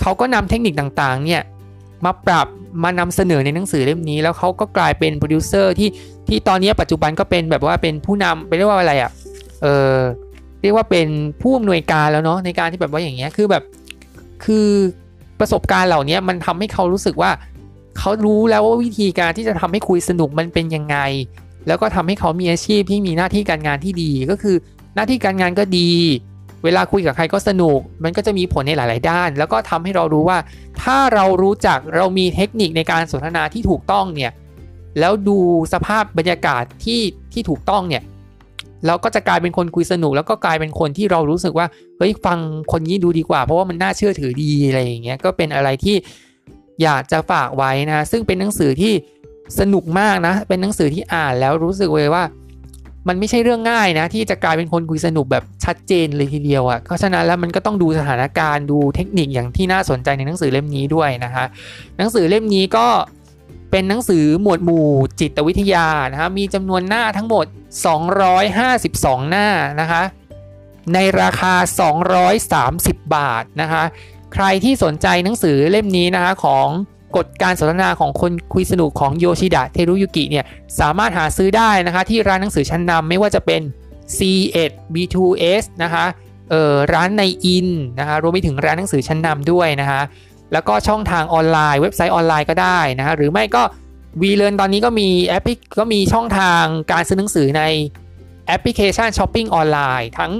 [0.00, 1.42] เขาก็นำเทคนิคต่างๆเนี่ย
[2.04, 2.46] มาปรับ
[2.82, 5.88] มานำเสนอในหนังสือเล่มนี้ แล้วเขาก็กลายเป็นโปรดิวเซอร์ที่
[6.28, 9.10] ที่ตอนนี้ปัจจุบันก็เป็นแบบว่าเป็นผู้นำไปเรียกว่าอะไรอะ่ะ
[9.62, 9.96] เออ
[10.62, 11.08] เรียกว่าเป็น
[11.42, 13.62] ผู้อำนวยการแล้วเนาะในการที่แบบว่าอย่างเงี้ยคือแบบ
[14.44, 14.68] คือ
[15.40, 17.30] ประสบการณ์เหล่านี้มันทำให้เขารู้สึกว่า
[17.98, 20.96] เขารู้แล้วว่าวิธีการที่จะทำให้คุยสนุกมันเป็นยังไง
[21.66, 24.56] แล้วก็ทำให้เขามีอาชีพที่มีหน้าที่การงานที่ดีก็คือ
[24.94, 25.90] หน้าที่การงานก็ดี
[26.64, 30.38] เวลาคุยกับใครก็สนุก มันก็จะมีผลในหลาย ๆ ด้าน แล้วก็ทำให้เรารู้ว่า
[30.82, 34.32] ถ้าเรารู้จักเรามีเทคนิคในการสนทนาที่ถูกต้องเนี่ย
[34.98, 35.38] แล้วดู
[35.72, 37.00] สภาพบรรยากาศที่
[37.32, 38.02] ที่ถูกต้องเนี่ย
[38.86, 41.66] เราก็จะกลายเป็นคนคุยสนุก แล้วก็กลายเป็นคนที่เรารู้สึกว่า
[41.98, 42.38] เฮ้ยฟัง
[42.72, 45.96] คนนี้ดูดีกว่า เพราะว่ามันน่าเชื่อถือดีอะไรอย่างเงี้ยก็เป็นอะไรที่
[46.82, 48.92] อยากจะฝากไว้นะซึ่งเป็นหนังสือที่
[49.60, 52.24] สนุกมากนะ เป็นหนังสือที่อ่านแล้วรู้สึกเลยว่า
[53.08, 61.44] มันไม่ใช่เรื่องง่ายนะ ที่จะกลายเป็นคนคุยสนุกแบบชัดเจนเลยทีเดียวอะ่ะเพราะฉะนั้นแล้วมันก็ต้องดูสถานการณ์ดูเทคนิคอย่างที่น่าสนใจในหนังสือเล่มนี้ด้วยนะคะ
[61.98, 62.86] หนังสือเล่มนี้ก็
[63.70, 64.88] เป็นหนังสือหมวดหมู่
[65.20, 67.46] จิตวิทยานะคะมีจำนวนหน้าทั้งหมด
[68.38, 69.46] 252 หน้า
[69.80, 70.02] นะคะ
[70.94, 71.54] ในราคา
[72.50, 73.82] 230 บาทนะคะ
[74.32, 76.68] ใครที่สนใจหนังสือเล่มนี้นะคะของ
[77.16, 80.44] กฎการสนทนาของคนคุยสนุกของโยชิดะเทรุยุกิเนี่ย
[80.80, 83.62] สามารถหาซื้อได้นะคะที่ร้านหนังสือชั้นนำไม่ว่าจะเป็น
[84.16, 86.04] C1 B2S นะคะ
[86.50, 87.68] เอ่อร้านในอิน
[87.98, 90.00] นะคะรวมไปถึงร้านหนังสือชั้นนำด้วยนะคะ
[90.52, 93.62] แล้วก็ช่องทางออนไลน์เว็บไซต์ออนไลน์ก็ได้นะคะหรือไม่ก็
[94.22, 97.62] วีเลิร์นตอนนี้ก็มีแอปก็มีช่องทางการซื้อหนังสือใน
[98.46, 100.32] แอปพลิเคชันช้อปปิ้งออนไลน์ทั้ง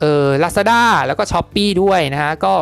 [0.00, 2.54] เอ่อ Lazada แล้วก็ s h อ p e e ด้วยนะฮะก็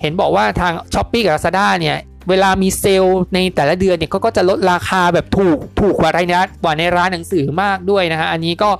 [0.00, 1.96] เห็นบอกว่าทาง Shopee กับ Lazada เนี่ย
[2.28, 8.70] เวลามีเซลล์ในแต่ละเดือนเนี่ยก็จะลดราคาแบบถูกถูกกว่าในร้านกว่าในร้านหนังสือมากด้วยนะฮะอันนี้ก็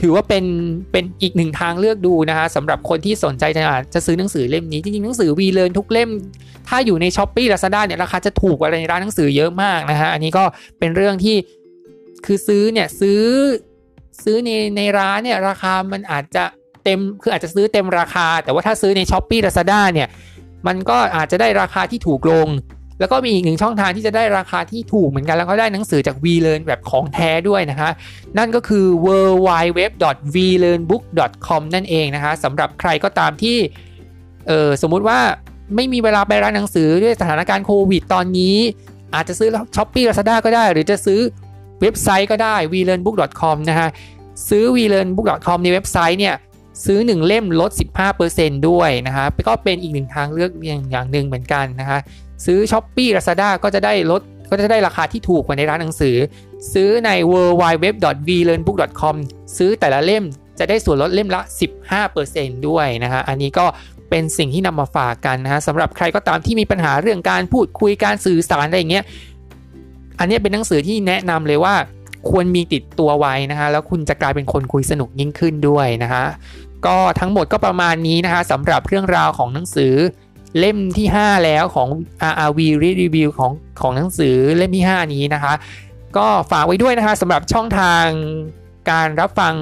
[0.00, 0.44] ถือว่าเป็น
[0.92, 3.62] เป็นอีกหนึ่งทางเลือกดูนะฮะสำหรับคนที่สนใจจะ
[3.94, 6.10] จะซื้อหนังสือเล่มนี้จริงๆหนังสือ VLEARN ทุกเล่ม
[6.68, 10.44] ถ้าอยู่ใน Shopee Lazada เนี่ยราคาจะถูกกว่าในร้านหนังสือเยอะมากนะฮะอันนี้ก็
[10.78, 11.36] เป็นเรื่องที่
[12.26, 13.22] คือซื้อเนี่ยซื้อ
[14.24, 16.44] ซื้อในในร้านเนี่ยราคามันอาจจะ
[16.84, 20.08] เต็มคืออาจจะซื้อเต็มราคา แต่ว่าถ้าซื้อใน Shopee Lazada เนี่ย
[20.66, 22.48] มันก็อาจจะได้ราคาที่ถูกลง
[23.00, 27.90] แล้วก็มีอีกหนึ่งช่องทางที่จะได้ราคาที่ถูกเหมือนกัน แล้วก็ได้หนังสือจาก v l e a r n แบบของแท้ด้วยนะคะ
[28.38, 29.06] นั่นก็คือ w
[29.46, 29.48] w
[29.78, 29.80] w
[30.34, 31.02] v l e a r n b o o k
[31.46, 33.56] c o m นั่นเองนะคะสำหรับใครก็ตามที่
[34.48, 35.18] เออสมมุติว่า
[35.76, 38.56] ไม่มีเวลาไปร้านหนังสือด้วยสถานการณ์โควิดตอนนี้
[39.14, 41.20] อาจจะซื้อ Shopee Lazada ก็ได้ หรือจะซื้อ
[41.80, 43.88] เว็บไซต์ก็ได้ v l e a r n b o o k c o m นะฮะ
[44.48, 46.34] ซื้อ v l e a r n b o o k c o m ในเว็บไซต์เนี่ย
[46.84, 47.70] ซื้อ 1 เล่มลด
[48.18, 51.98] 15%ด้วยนะคะก็เป็นอีกหนึ่งทางเลือกอย่างอย่างหนึ่งเหมือนกันนะคะ
[52.46, 56.16] ซื้อ Shopee Lazada ก็จะได้ลดก็จะได้ราคาที่ถูกกว่าในร้านหนังสือ
[56.72, 57.86] ซื้อใน w w w
[58.28, 59.16] v l e a r n b o o k c o m
[59.56, 60.24] ซื้อแต่ละเล่ม
[60.58, 61.40] จะได้ส่วนลดเล่มละ
[62.04, 63.66] 15%ด้วยนะคะอันนี้ก็
[64.10, 69.04] เป็นสิ่งที่นำมาฝากกันนะฮะสำหรับใครก็ตามที่มีปัญหาเรื่องการพูดคุยการสื่อสารอะไรอย่างเงี้ย
[70.18, 71.74] อันนี้เป็นหนังสือที่แนะนำเลยว่า
[72.30, 76.24] ควรมีติดตัวไว้นะคะแล้วคุณจะกลายเป็นคนคุยสนุกยิ่งขึ้นด้วยนะคะ
[76.86, 79.94] ก็ทั้งหมดก็ประมาณนี้นะคะสำหรับเรื่องราวของหนังสือ
[80.58, 81.88] เล่มที่ 5 แล้วของ
[82.32, 85.54] RRV Read Review ของของหนังสือเล่มที่ 5 นี้นะคะ
[86.16, 88.06] ก็ฝากไว้ด้วยนะคะสำหรับช่องทาง
[88.90, 89.54] การรับฟัง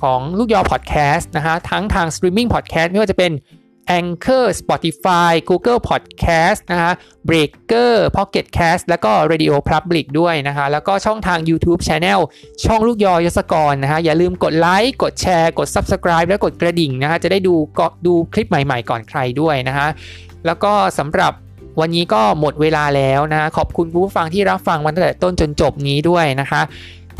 [0.00, 3.32] ของลูกยอพอดแคสต์นะคะทั้งทาง streaming podcast ไม่ว่าจะเป็น
[3.98, 6.92] Anchor Spotify Google Podcast นะคะ
[7.28, 12.20] Breaker Pocket Cast แล้วก็ Radio Public ด้วยนะคะแล้วก็ช่องทาง YouTube Channel
[12.64, 19.88] ช่องลูกยอยศกรนะคะอย่าลืมกดไลค์กดแชร์กด Subscribe และกดกระดิ่งนะคะจะได้ดูก็ดูคลิปใหม่ๆก่อนใครด้วยนะคะ
[20.46, 21.32] แล้วก็สำหรับ
[21.80, 26.62] วันนี้ก็หมดเวลาแล้วนะขอบคุณผู้ฟังที่รับฟังมาตั้งแต่ต้นจนจบนี้ด้วยนะคะ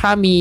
[0.00, 0.36] ถ้ามี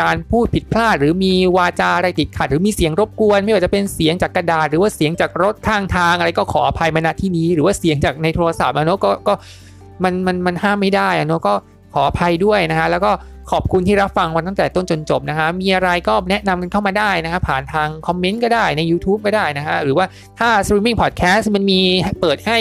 [0.00, 9.34] การพูดผิดพลาด หรือมีวาจาอะไรติดขัด หรือมีเสียงรบกวน ไม่ว่าจะเป็นเสียงจากกระดาษ หรือว่าเสียงจากรถข้างทางอะไรก็ขออภัยมาณที่นี้ หรือว่าเสียงจากในโทรศัพท์อะเนาะก็ก็
[10.04, 11.54] มันมันมันห้ามไม่ได้อะเนาะก็
[11.94, 13.10] ขออภัยด้วยนะฮะแล้วก็
[13.50, 20.06] ขอบคุณที่รับฟังวันตั้งแต่ต้นจนจบนะฮะ มีอะไรก็แนะนำกันเข้ามาได้นะฮะผ่านทางคอมเมนต์ก็ได้ใน YouTube ก็ได้นะฮะ หรือว่า
[20.38, 21.80] ถ้า streaming podcast มันมี
[22.20, 22.58] เปิดให้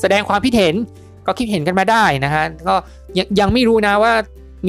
[0.00, 0.74] แสดงความคิดเห็น
[1.26, 2.74] ก็คิดเห็นกันมาได้นะฮะ ก็
[3.40, 4.14] ยังไม่รู้นะว่า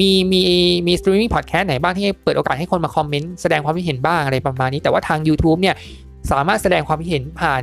[0.08, 0.40] ีมี
[0.86, 5.74] มี streaming podcast ไหนบ้างที่เปิดโอกาสให้คนมาคอมเมนต์แสดงความคิดเห็นบ้างอะไรประมาณนี้ แต่ว่าทาง YouTube เนี่ย
[6.30, 7.62] สามารถแสดงความคิดเห็นผ่าน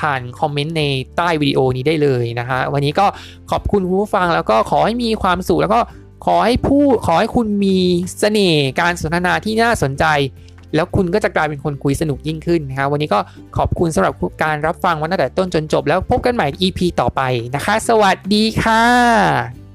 [0.00, 0.82] ผ่านคอมเมนต์ใน
[1.16, 3.06] ใต้วิดีโอนี้ได้เลยนะฮะวันนี้ก็
[3.50, 5.80] ขอบคุณผู้ฟังแล้วก็ขอให้มีความสุขแล้วก็
[6.26, 7.78] ขอให้ผู้ขอให้คุณมี
[8.18, 10.04] เสน่ห์การสนทนาที่น่าสนใจ
[10.74, 13.18] แล้วคุณก็จะกลายเป็นคนคุยสนุกยิ่งขึ้นนะครับวันนี้ก็
[13.56, 17.20] ขอบคุณสำหรับการรับฟังวันตั้งแต่ต้นจนจบ แล้วพบกันใหม่ EP ต่อไป
[17.54, 19.69] นะคะ สวัสดีค่ะ